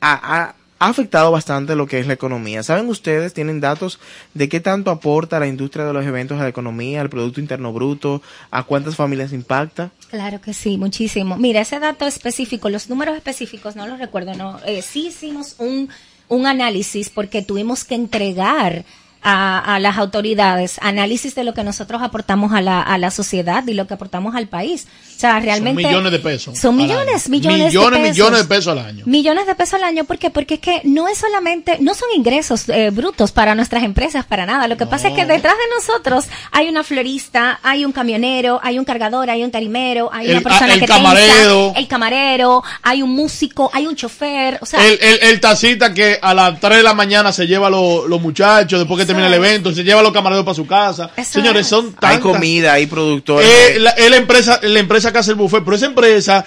ha, 0.00 0.12
ha- 0.40 0.54
ha 0.84 0.88
afectado 0.88 1.30
bastante 1.30 1.76
lo 1.76 1.86
que 1.86 1.98
es 1.98 2.06
la 2.06 2.12
economía. 2.12 2.62
¿Saben 2.62 2.90
ustedes, 2.90 3.32
tienen 3.32 3.58
datos 3.58 3.98
de 4.34 4.50
qué 4.50 4.60
tanto 4.60 4.90
aporta 4.90 5.40
la 5.40 5.46
industria 5.46 5.86
de 5.86 5.94
los 5.94 6.04
eventos 6.04 6.38
a 6.38 6.42
la 6.42 6.50
economía, 6.50 7.00
al 7.00 7.08
Producto 7.08 7.40
Interno 7.40 7.72
Bruto, 7.72 8.20
a 8.50 8.64
cuántas 8.64 8.94
familias 8.94 9.32
impacta? 9.32 9.90
Claro 10.10 10.42
que 10.42 10.52
sí, 10.52 10.76
muchísimo. 10.76 11.38
Mira, 11.38 11.62
ese 11.62 11.80
dato 11.80 12.06
específico, 12.06 12.68
los 12.68 12.90
números 12.90 13.16
específicos, 13.16 13.76
no 13.76 13.86
los 13.86 13.98
recuerdo, 13.98 14.34
no. 14.34 14.60
Eh, 14.66 14.82
sí 14.82 15.06
hicimos 15.06 15.54
un, 15.56 15.88
un 16.28 16.46
análisis 16.46 17.08
porque 17.08 17.40
tuvimos 17.40 17.84
que 17.84 17.94
entregar 17.94 18.84
a, 19.24 19.58
a 19.74 19.80
las 19.80 19.96
autoridades 19.98 20.78
análisis 20.82 21.34
de 21.34 21.42
lo 21.44 21.54
que 21.54 21.64
nosotros 21.64 22.02
aportamos 22.02 22.52
a 22.52 22.60
la, 22.60 22.80
a 22.82 22.98
la 22.98 23.10
sociedad 23.10 23.66
y 23.66 23.74
lo 23.74 23.86
que 23.86 23.94
aportamos 23.94 24.34
al 24.36 24.46
país. 24.48 24.86
O 25.16 25.18
sea, 25.20 25.40
realmente. 25.40 25.82
Son 25.82 25.90
millones 25.90 26.12
de 26.12 26.18
pesos. 26.18 26.58
Son 26.58 26.76
millones, 26.76 27.28
millones, 27.28 27.58
millones, 27.68 27.92
de 27.92 27.98
pesos. 28.00 28.16
millones 28.16 28.38
de 28.40 28.44
pesos 28.46 28.72
al 28.72 28.78
año. 28.80 29.02
Millones 29.06 29.46
de 29.46 29.54
pesos 29.54 29.74
al 29.74 29.84
año, 29.84 30.04
¿por 30.04 30.18
qué? 30.18 30.30
Porque 30.30 30.54
es 30.54 30.60
que 30.60 30.80
no 30.84 31.08
es 31.08 31.18
solamente, 31.18 31.78
no 31.80 31.94
son 31.94 32.08
ingresos 32.16 32.68
eh, 32.68 32.90
brutos 32.90 33.32
para 33.32 33.54
nuestras 33.54 33.82
empresas, 33.84 34.24
para 34.24 34.44
nada. 34.46 34.68
Lo 34.68 34.76
que 34.76 34.86
pasa 34.86 35.08
es 35.08 35.14
que 35.14 35.24
detrás 35.24 35.54
de 35.54 35.74
nosotros 35.74 36.26
hay 36.52 36.68
una 36.68 36.82
florista, 36.84 37.60
hay 37.62 37.84
un 37.84 37.92
camionero, 37.92 38.60
hay 38.62 38.78
un 38.78 38.84
cargador, 38.84 39.30
hay 39.30 39.42
un 39.42 39.50
tarimero, 39.50 40.10
hay 40.12 40.26
El- 40.26 40.32
una 40.38 40.40
persona 40.42 40.70
ah, 40.72 40.74
el 40.74 40.80
que 40.80 40.86
camarero. 40.86 41.64
tensa, 41.66 41.78
el 41.80 41.88
camarero, 41.88 42.62
hay 42.82 43.02
un 43.02 43.10
músico, 43.10 43.70
hay 43.72 43.86
un 43.86 43.96
chofer, 43.96 44.58
o 44.60 44.66
sea, 44.66 44.84
El, 44.84 44.98
el, 45.00 45.18
el 45.30 45.40
taxista 45.40 45.94
que 45.94 46.18
a 46.20 46.34
las 46.34 46.60
3 46.60 46.78
de 46.78 46.82
la 46.82 46.92
mañana 46.94 47.32
se 47.32 47.46
lleva 47.46 47.68
a 47.68 47.70
los 47.70 48.20
muchachos 48.20 48.80
después 48.80 48.98
que 49.00 49.06
termina 49.14 49.28
el 49.28 49.34
evento, 49.34 49.72
se 49.72 49.84
lleva 49.84 50.00
a 50.00 50.02
los 50.02 50.12
camareros 50.12 50.44
para 50.44 50.54
su 50.54 50.66
casa. 50.66 51.10
Eso 51.16 51.32
Señores, 51.32 51.62
es. 51.62 51.68
son 51.68 51.92
tantas. 51.92 52.10
Hay 52.10 52.18
comida, 52.18 52.72
hay 52.72 52.86
productores. 52.86 53.48
Eh, 53.48 53.78
la, 53.78 53.90
es 53.90 54.10
la 54.10 54.16
empresa, 54.16 54.60
la 54.62 54.78
empresa 54.78 55.12
que 55.12 55.18
hace 55.18 55.30
el 55.30 55.36
buffet, 55.36 55.62
pero 55.64 55.76
esa 55.76 55.86
empresa 55.86 56.44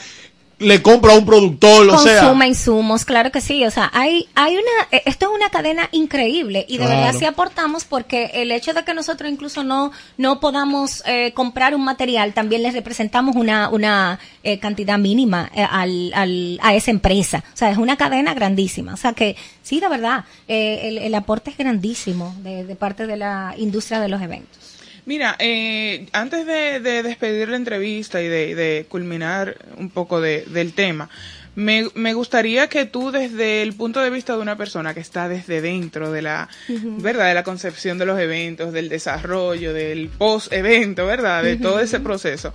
le 0.60 0.82
compra 0.82 1.14
a 1.14 1.18
un 1.18 1.26
productor, 1.26 1.88
o 1.88 1.98
sea. 2.00 2.22
consume 2.22 2.48
insumos, 2.48 3.06
claro 3.06 3.32
que 3.32 3.42
sí, 3.42 3.64
o 3.64 3.70
sea, 3.70 3.92
hay, 3.94 4.28
hay 4.34 4.54
una, 4.54 4.88
eh, 4.92 5.04
esto 5.06 5.28
es 5.30 5.36
una 5.36 5.50
cadena 5.52 5.88
increíble 5.92 6.66
y 6.68 6.78
de 6.80 6.86
Claro. 6.86 7.00
verdad 7.02 7.20
sí 7.20 7.26
aportamos 7.26 7.86
porque 7.86 8.32
el 8.34 8.52
hecho 8.52 8.74
de 8.74 8.84
que 8.84 8.96
nosotros 8.96 9.30
incluso 9.32 9.64
no, 9.64 9.92
no 10.18 10.40
podamos 10.40 11.04
eh, 11.06 11.32
comprar 11.34 11.76
un 11.76 11.84
material, 11.84 12.34
también 12.34 12.64
les 12.64 12.74
representamos 12.74 13.36
una, 13.36 13.70
una 13.70 14.20
eh, 14.44 14.58
cantidad 14.58 14.98
mínima 14.98 15.52
eh, 15.56 15.62
al, 15.70 16.12
al, 16.16 16.60
a 16.64 16.74
esa 16.74 16.90
empresa, 16.90 17.44
o 17.54 17.58
sea, 17.58 17.70
es 17.70 17.78
una 17.78 17.96
cadena 17.96 18.34
grandísima, 18.34 18.96
o 18.96 18.98
sea 18.98 19.14
que 19.14 19.36
sí, 19.62 19.80
de 19.80 19.90
verdad, 19.90 20.26
eh, 20.48 20.82
el, 20.86 20.98
el 20.98 21.14
aporte 21.14 21.52
es 21.52 21.58
grandísimo 21.58 22.34
de, 22.40 22.64
de 22.66 22.76
parte 22.76 23.06
de 23.06 23.18
la 23.18 23.54
industria 23.58 24.00
de 24.00 24.08
los 24.10 24.22
eventos. 24.24 24.77
Mira, 25.08 25.36
eh, 25.40 26.06
antes 26.12 26.46
de, 26.46 26.80
de 26.80 27.02
despedir 27.02 27.50
la 27.50 27.56
entrevista 27.56 28.22
y 28.22 28.28
de, 28.28 28.54
de 28.56 28.86
culminar 28.90 29.56
un 29.78 29.90
poco 29.90 30.22
de- 30.22 30.44
del 30.46 30.74
tema, 30.74 31.10
me, 31.56 31.88
me 31.96 32.14
gustaría 32.14 32.68
que 32.68 32.86
tú 32.86 33.10
desde 33.10 33.64
el 33.64 33.74
punto 33.74 34.00
de 34.02 34.12
vista 34.12 34.36
de 34.36 34.42
una 34.44 34.58
persona 34.58 34.94
que 34.94 35.00
está 35.00 35.28
desde 35.28 35.62
dentro 35.62 36.12
de 36.12 36.22
la, 36.22 36.50
¿verdad? 36.68 37.30
De 37.30 37.34
la 37.34 37.44
concepción 37.44 37.98
de 37.98 38.06
los 38.06 38.20
eventos, 38.20 38.74
del 38.74 38.90
desarrollo, 38.90 39.74
del 39.74 40.10
post-evento, 40.10 41.08
¿verdad? 41.08 41.42
De 41.42 41.56
todo 41.56 41.80
ese 41.80 42.00
proceso. 42.00 42.54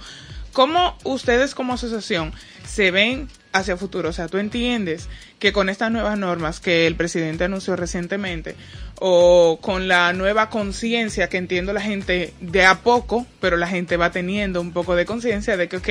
¿Cómo 0.52 0.96
ustedes 1.04 1.54
como 1.56 1.72
asociación 1.72 2.32
se 2.64 2.90
ven 2.92 3.28
hacia 3.52 3.76
futuro. 3.76 4.08
O 4.08 4.12
sea, 4.12 4.28
tú 4.28 4.38
entiendes 4.38 5.08
que 5.38 5.52
con 5.52 5.68
estas 5.68 5.90
nuevas 5.90 6.18
normas 6.18 6.60
que 6.60 6.86
el 6.86 6.96
presidente 6.96 7.44
anunció 7.44 7.76
recientemente 7.76 8.56
o 8.98 9.58
con 9.60 9.88
la 9.88 10.12
nueva 10.12 10.48
conciencia 10.48 11.28
que 11.28 11.36
entiendo 11.36 11.72
la 11.72 11.80
gente 11.80 12.32
de 12.40 12.64
a 12.64 12.80
poco, 12.80 13.26
pero 13.40 13.56
la 13.56 13.66
gente 13.66 13.96
va 13.96 14.10
teniendo 14.10 14.60
un 14.60 14.72
poco 14.72 14.94
de 14.94 15.04
conciencia 15.04 15.56
de 15.56 15.68
que, 15.68 15.78
ok, 15.78 15.88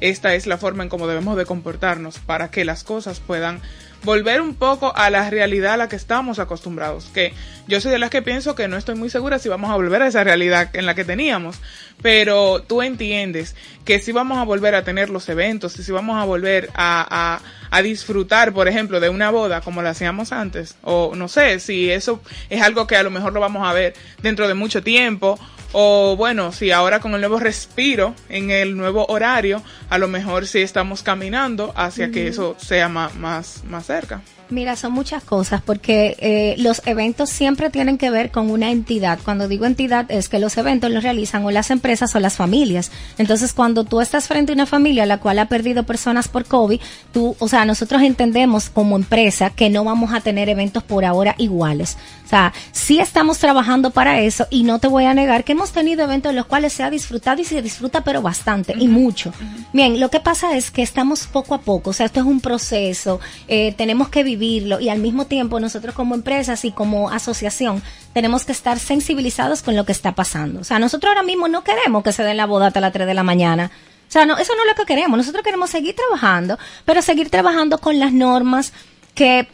esta 0.00 0.34
es 0.34 0.46
la 0.46 0.58
forma 0.58 0.82
en 0.82 0.88
cómo 0.88 1.06
debemos 1.06 1.36
de 1.36 1.46
comportarnos 1.46 2.18
para 2.18 2.50
que 2.50 2.64
las 2.64 2.84
cosas 2.84 3.20
puedan 3.20 3.60
volver 4.02 4.40
un 4.40 4.54
poco 4.54 4.94
a 4.96 5.10
la 5.10 5.28
realidad 5.30 5.74
a 5.74 5.76
la 5.76 5.88
que 5.88 5.96
estamos 5.96 6.38
acostumbrados. 6.38 7.10
Que 7.12 7.32
yo 7.66 7.80
soy 7.80 7.92
de 7.92 7.98
las 7.98 8.10
que 8.10 8.22
pienso 8.22 8.54
que 8.54 8.68
no 8.68 8.76
estoy 8.76 8.94
muy 8.94 9.10
segura 9.10 9.38
si 9.38 9.48
vamos 9.48 9.70
a 9.70 9.76
volver 9.76 10.02
a 10.02 10.08
esa 10.08 10.24
realidad 10.24 10.70
en 10.74 10.86
la 10.86 10.94
que 10.94 11.04
teníamos, 11.04 11.60
pero 12.02 12.62
tú 12.62 12.82
entiendes 12.82 13.54
que 13.84 14.00
si 14.00 14.12
vamos 14.12 14.38
a 14.38 14.44
volver 14.44 14.74
a 14.74 14.84
tener 14.84 15.10
los 15.10 15.28
eventos, 15.28 15.72
si 15.72 15.92
vamos 15.92 16.20
a 16.20 16.24
volver 16.24 16.70
a, 16.74 17.40
a, 17.40 17.76
a 17.76 17.82
disfrutar, 17.82 18.52
por 18.52 18.68
ejemplo, 18.68 19.00
de 19.00 19.08
una 19.08 19.30
boda 19.30 19.60
como 19.60 19.82
la 19.82 19.90
hacíamos 19.90 20.32
antes, 20.32 20.76
o 20.82 21.12
no 21.14 21.28
sé, 21.28 21.60
si 21.60 21.90
eso 21.90 22.20
es 22.48 22.62
algo 22.62 22.86
que 22.86 22.96
a 22.96 23.02
lo 23.02 23.10
mejor 23.10 23.32
lo 23.32 23.40
vamos 23.40 23.66
a 23.66 23.72
ver 23.72 23.94
dentro 24.22 24.48
de 24.48 24.54
mucho 24.54 24.82
tiempo, 24.82 25.38
o 25.72 26.16
bueno, 26.16 26.52
si 26.52 26.72
ahora 26.72 27.00
con 27.00 27.14
el 27.14 27.20
nuevo 27.20 27.38
respiro 27.38 28.14
en 28.28 28.50
el 28.50 28.76
nuevo 28.76 29.06
horario, 29.06 29.62
a 29.90 29.98
lo 29.98 30.08
mejor 30.08 30.46
sí 30.46 30.60
estamos 30.60 31.02
caminando 31.02 31.72
hacia 31.76 32.10
que 32.10 32.28
eso 32.28 32.56
sea 32.58 32.88
más, 32.88 33.14
más, 33.16 33.62
más 33.68 33.86
cerca. 33.86 34.22
Mira, 34.50 34.74
son 34.74 34.92
muchas 34.92 35.22
cosas 35.22 35.62
porque 35.62 36.16
eh, 36.18 36.56
los 36.58 36.82
eventos 36.84 37.30
siempre 37.30 37.70
tienen 37.70 37.98
que 37.98 38.10
ver 38.10 38.32
con 38.32 38.50
una 38.50 38.72
entidad. 38.72 39.20
Cuando 39.24 39.46
digo 39.46 39.64
entidad 39.64 40.10
es 40.10 40.28
que 40.28 40.40
los 40.40 40.56
eventos 40.56 40.90
los 40.90 41.04
realizan 41.04 41.44
o 41.44 41.52
las 41.52 41.70
empresas 41.70 42.16
o 42.16 42.20
las 42.20 42.34
familias. 42.34 42.90
Entonces, 43.16 43.52
cuando 43.52 43.84
tú 43.84 44.00
estás 44.00 44.26
frente 44.26 44.50
a 44.50 44.56
una 44.56 44.66
familia 44.66 45.06
la 45.06 45.18
cual 45.18 45.38
ha 45.38 45.46
perdido 45.46 45.84
personas 45.84 46.26
por 46.26 46.46
COVID, 46.46 46.80
tú, 47.12 47.36
o 47.38 47.46
sea, 47.46 47.64
nosotros 47.64 48.02
entendemos 48.02 48.70
como 48.70 48.96
empresa 48.96 49.50
que 49.50 49.70
no 49.70 49.84
vamos 49.84 50.12
a 50.12 50.20
tener 50.20 50.48
eventos 50.48 50.82
por 50.82 51.04
ahora 51.04 51.36
iguales. 51.38 51.96
O 52.24 52.28
sea, 52.28 52.52
sí 52.72 52.98
estamos 52.98 53.38
trabajando 53.38 53.90
para 53.90 54.20
eso 54.20 54.48
y 54.50 54.64
no 54.64 54.80
te 54.80 54.88
voy 54.88 55.04
a 55.04 55.14
negar 55.14 55.44
que 55.44 55.52
hemos 55.52 55.70
tenido 55.70 56.02
eventos 56.02 56.30
en 56.30 56.36
los 56.36 56.46
cuales 56.46 56.72
se 56.72 56.82
ha 56.82 56.90
disfrutado 56.90 57.40
y 57.40 57.44
se 57.44 57.62
disfruta 57.62 58.02
pero 58.02 58.20
bastante 58.20 58.74
y 58.76 58.88
mucho. 58.88 59.32
Bien, 59.80 59.98
lo 59.98 60.10
que 60.10 60.20
pasa 60.20 60.58
es 60.58 60.70
que 60.70 60.82
estamos 60.82 61.26
poco 61.26 61.54
a 61.54 61.62
poco, 61.62 61.88
o 61.88 61.92
sea, 61.94 62.04
esto 62.04 62.20
es 62.20 62.26
un 62.26 62.42
proceso, 62.42 63.18
eh, 63.48 63.72
tenemos 63.78 64.10
que 64.10 64.22
vivirlo 64.22 64.78
y 64.78 64.90
al 64.90 64.98
mismo 64.98 65.24
tiempo 65.24 65.58
nosotros 65.58 65.94
como 65.94 66.14
empresas 66.14 66.66
y 66.66 66.70
como 66.70 67.08
asociación 67.08 67.82
tenemos 68.12 68.44
que 68.44 68.52
estar 68.52 68.78
sensibilizados 68.78 69.62
con 69.62 69.76
lo 69.76 69.86
que 69.86 69.92
está 69.92 70.14
pasando. 70.14 70.60
O 70.60 70.64
sea, 70.64 70.78
nosotros 70.78 71.08
ahora 71.08 71.22
mismo 71.22 71.48
no 71.48 71.64
queremos 71.64 72.02
que 72.02 72.12
se 72.12 72.22
den 72.22 72.36
la 72.36 72.44
boda 72.44 72.66
hasta 72.66 72.82
las 72.82 72.92
3 72.92 73.06
de 73.06 73.14
la 73.14 73.22
mañana. 73.22 73.70
O 74.06 74.12
sea, 74.12 74.26
no, 74.26 74.36
eso 74.36 74.52
no 74.54 74.64
es 74.64 74.68
lo 74.68 74.74
que 74.74 74.84
queremos. 74.84 75.16
Nosotros 75.16 75.42
queremos 75.42 75.70
seguir 75.70 75.96
trabajando, 75.96 76.58
pero 76.84 77.00
seguir 77.00 77.30
trabajando 77.30 77.78
con 77.78 77.98
las 77.98 78.12
normas 78.12 78.74
que 79.14 79.48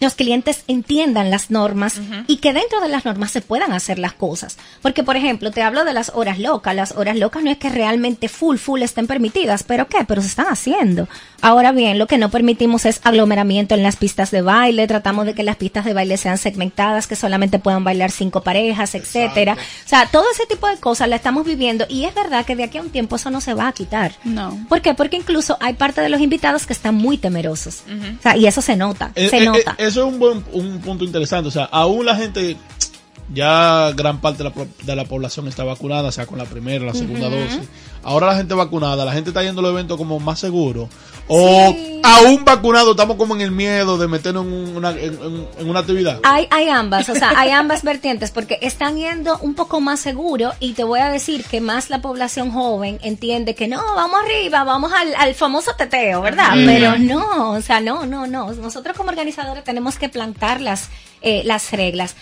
los 0.00 0.14
clientes 0.14 0.64
entiendan 0.68 1.30
las 1.30 1.50
normas 1.50 2.00
y 2.26 2.36
que 2.38 2.52
dentro 2.52 2.80
de 2.80 2.88
las 2.88 3.04
normas 3.04 3.30
se 3.30 3.40
puedan 3.40 3.72
hacer 3.72 3.98
las 3.98 4.12
cosas. 4.12 4.58
Porque, 4.82 5.02
por 5.02 5.16
ejemplo, 5.16 5.50
te 5.50 5.62
hablo 5.62 5.84
de 5.84 5.92
las 5.92 6.12
horas 6.14 6.38
locas. 6.38 6.74
Las 6.74 6.92
horas 6.92 7.16
locas 7.16 7.42
no 7.42 7.50
es 7.50 7.58
que 7.58 7.70
realmente 7.70 8.28
full, 8.28 8.56
full 8.56 8.82
estén 8.82 9.06
permitidas, 9.06 9.62
pero 9.62 9.88
¿qué? 9.88 10.04
Pero 10.06 10.22
se 10.22 10.28
están 10.28 10.46
haciendo. 10.46 11.08
Ahora 11.44 11.72
bien, 11.72 11.98
lo 11.98 12.06
que 12.06 12.16
no 12.16 12.30
permitimos 12.30 12.86
es 12.86 13.00
aglomeramiento 13.04 13.74
en 13.74 13.82
las 13.82 13.96
pistas 13.96 14.30
de 14.30 14.40
baile. 14.40 14.86
Tratamos 14.86 15.26
de 15.26 15.34
que 15.34 15.42
las 15.42 15.56
pistas 15.56 15.84
de 15.84 15.92
baile 15.92 16.16
sean 16.16 16.38
segmentadas, 16.38 17.06
que 17.06 17.16
solamente 17.16 17.58
puedan 17.58 17.84
bailar 17.84 18.10
cinco 18.10 18.40
parejas, 18.42 18.94
etcétera. 18.94 19.52
O 19.84 19.88
sea, 19.88 20.06
todo 20.06 20.24
ese 20.32 20.46
tipo 20.46 20.66
de 20.68 20.78
cosas 20.78 21.06
la 21.08 21.16
estamos 21.16 21.44
viviendo 21.44 21.84
y 21.88 22.04
es 22.04 22.14
verdad 22.14 22.46
que 22.46 22.56
de 22.56 22.64
aquí 22.64 22.78
a 22.78 22.80
un 22.80 22.88
tiempo 22.88 23.16
eso 23.16 23.28
no 23.28 23.42
se 23.42 23.52
va 23.52 23.68
a 23.68 23.72
quitar. 23.72 24.12
No. 24.24 24.58
¿Por 24.70 24.80
qué? 24.80 24.94
Porque 24.94 25.16
incluso 25.18 25.58
hay 25.60 25.74
parte 25.74 26.00
de 26.00 26.08
los 26.08 26.20
invitados 26.22 26.66
que 26.66 26.72
están 26.72 26.94
muy 26.94 27.18
temerosos. 27.18 27.82
O 28.18 28.22
sea, 28.22 28.36
y 28.38 28.46
eso 28.46 28.62
se 28.62 28.74
nota, 28.76 29.12
Eh, 29.14 29.28
se 29.28 29.36
eh, 29.38 29.44
nota. 29.44 29.72
eh, 29.78 29.84
eso 29.86 30.06
es 30.06 30.12
un 30.14 30.18
buen 30.18 30.42
un 30.52 30.80
punto 30.80 31.04
interesante. 31.04 31.48
O 31.48 31.52
sea, 31.52 31.64
aún 31.64 32.06
la 32.06 32.16
gente, 32.16 32.56
ya 33.32 33.90
gran 33.96 34.20
parte 34.20 34.42
de 34.42 34.50
la, 34.50 34.66
de 34.82 34.96
la 34.96 35.04
población 35.04 35.48
está 35.48 35.64
vacunada, 35.64 36.08
o 36.08 36.12
sea, 36.12 36.26
con 36.26 36.38
la 36.38 36.44
primera, 36.44 36.84
la 36.84 36.94
segunda 36.94 37.28
dosis. 37.30 37.60
Ahora 38.02 38.26
la 38.26 38.36
gente 38.36 38.52
vacunada, 38.54 39.04
la 39.04 39.12
gente 39.12 39.30
está 39.30 39.42
yendo 39.42 39.60
a 39.60 39.62
los 39.62 39.72
eventos 39.72 39.96
como 39.96 40.20
más 40.20 40.38
seguro. 40.38 40.90
O 41.26 41.72
Sí. 41.74 42.00
aún 42.04 42.44
vacunado, 42.44 42.90
estamos 42.90 43.16
como 43.16 43.34
en 43.34 43.40
el 43.40 43.50
miedo 43.50 43.96
de 43.96 44.06
meternos 44.08 44.44
en 44.44 44.76
una, 44.76 44.90
en, 44.90 45.14
en- 45.22 45.48
en 45.58 45.70
una 45.70 45.80
actividad. 45.80 46.20
Hay, 46.22 46.46
hay 46.50 46.68
ambas, 46.68 47.08
o 47.08 47.14
sea, 47.14 47.32
hay 47.34 47.48
ambas 47.50 47.82
vertientes 47.82 48.30
porque 48.30 48.58
están 48.60 48.98
yendo 48.98 49.38
un 49.38 49.54
poco 49.54 49.80
más 49.80 50.00
seguro 50.00 50.52
y 50.60 50.74
te 50.74 50.84
voy 50.84 51.00
a 51.00 51.08
decir 51.08 51.44
que 51.44 51.62
más 51.62 51.88
la 51.88 52.02
población 52.02 52.50
joven 52.50 52.98
entiende 53.02 53.54
que 53.54 53.68
no, 53.68 53.80
vamos 53.96 54.20
arriba, 54.22 54.64
vamos 54.64 54.92
al, 54.92 55.14
al 55.14 55.34
famoso 55.34 55.70
teteo, 55.78 56.20
¿verdad? 56.20 56.50
Pero 56.66 56.98
no, 56.98 57.52
o 57.52 57.60
sea, 57.62 57.80
no, 57.80 58.04
no, 58.04 58.26
no. 58.26 58.52
Nosotros 58.52 58.94
como 58.94 59.08
organizadores 59.08 59.64
tenemos 59.64 59.96
que 59.96 60.10
plantar 60.10 60.60
las, 60.60 60.90
eh, 61.22 61.40
las 61.46 61.72
reglas. 61.72 62.16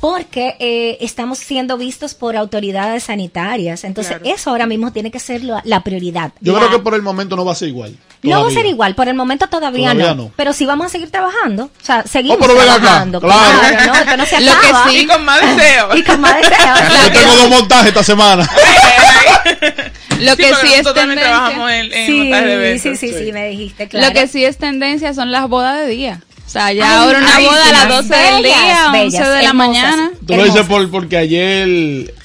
Porque 0.00 0.56
eh, 0.60 0.98
estamos 1.00 1.38
siendo 1.38 1.76
vistos 1.78 2.14
por 2.14 2.36
autoridades 2.36 3.04
sanitarias. 3.04 3.82
Entonces, 3.84 4.18
Claro. 4.18 4.34
eso 4.34 4.50
ahora 4.50 4.66
mismo 4.66 4.92
tiene 4.92 5.10
que 5.10 5.18
ser 5.18 5.42
la, 5.42 5.62
la 5.64 5.82
prioridad. 5.82 6.32
Yo 6.40 6.52
La- 6.52 6.58
creo 6.60 6.70
que 6.70 6.78
por 6.80 6.94
el 6.94 7.02
momento 7.02 7.34
no 7.36 7.44
va 7.44 7.52
a 7.52 7.54
ser 7.54 7.68
igual. 7.68 7.96
no 8.22 8.30
va 8.30 8.36
a 8.36 8.38
todavía. 8.40 8.58
ser 8.60 8.66
igual, 8.66 8.94
por 8.94 9.08
el 9.08 9.14
momento 9.14 9.46
todavía, 9.48 9.90
Todavía 9.92 10.14
no. 10.14 10.24
no. 10.24 10.32
Pero 10.36 10.52
sí 10.52 10.66
vamos 10.66 10.86
a 10.86 10.88
seguir 10.90 11.10
trabajando. 11.10 11.64
O 11.64 11.84
sea, 11.84 12.02
seguimos 12.04 12.36
Oh, 12.38 12.40
pero 12.40 12.54
ven 12.54 12.68
acá, 12.68 12.80
trabajando. 12.80 13.20
claro. 13.20 13.58
no, 13.86 13.94
esto 13.94 14.16
no 14.16 14.26
se 14.26 14.40
Lo 14.42 14.52
que 14.52 14.66
acaba. 14.66 14.90
sí- 14.90 14.96
Y 14.98 15.06
con 15.06 15.24
más 15.24 15.40
deseo. 15.40 15.88
Y 15.96 16.02
con 16.04 16.20
más 16.20 16.36
deseo. 16.36 16.74
Yo 17.04 17.12
tengo 17.20 17.36
dos 17.36 17.48
montajes 17.50 17.88
esta 17.88 18.04
semana. 18.04 18.48
Lo 20.20 20.36
que 20.36 20.44
sí 20.54 20.72
es 20.74 20.82
tendencia. 20.94 21.78
en, 21.78 21.92
en 21.92 22.18
montaje 22.18 22.46
de 22.46 22.54
eventos. 22.54 22.98
sí, 22.98 23.08
sí, 23.12 23.14
sí, 23.18 23.32
me 23.32 23.48
dijiste, 23.48 23.88
claro. 23.88 24.06
Lo 24.08 24.12
que 24.14 24.28
sí 24.28 24.44
es 24.44 24.56
tendencia 24.56 25.12
son 25.14 25.30
las 25.30 25.48
bodas 25.48 25.78
de 25.78 25.86
día. 25.86 26.20
Sea, 26.56 26.72
ya 26.72 26.90
Ay, 26.90 26.96
ahora 27.06 27.18
una 27.18 27.36
ay, 27.36 27.44
boda 27.44 27.62
a 27.68 27.72
las 27.72 27.88
bellas, 27.88 28.08
12 28.08 28.16
del 28.32 28.42
día, 28.42 28.90
bellas, 28.92 29.14
11 29.14 29.18
de 29.18 29.24
la 29.24 29.48
hermosas. 29.50 29.54
mañana. 29.54 30.10
Tú 30.26 30.34
lo 30.34 30.44
dices 30.44 30.66
por, 30.66 30.90
porque 30.90 31.16
ayer, 31.18 31.68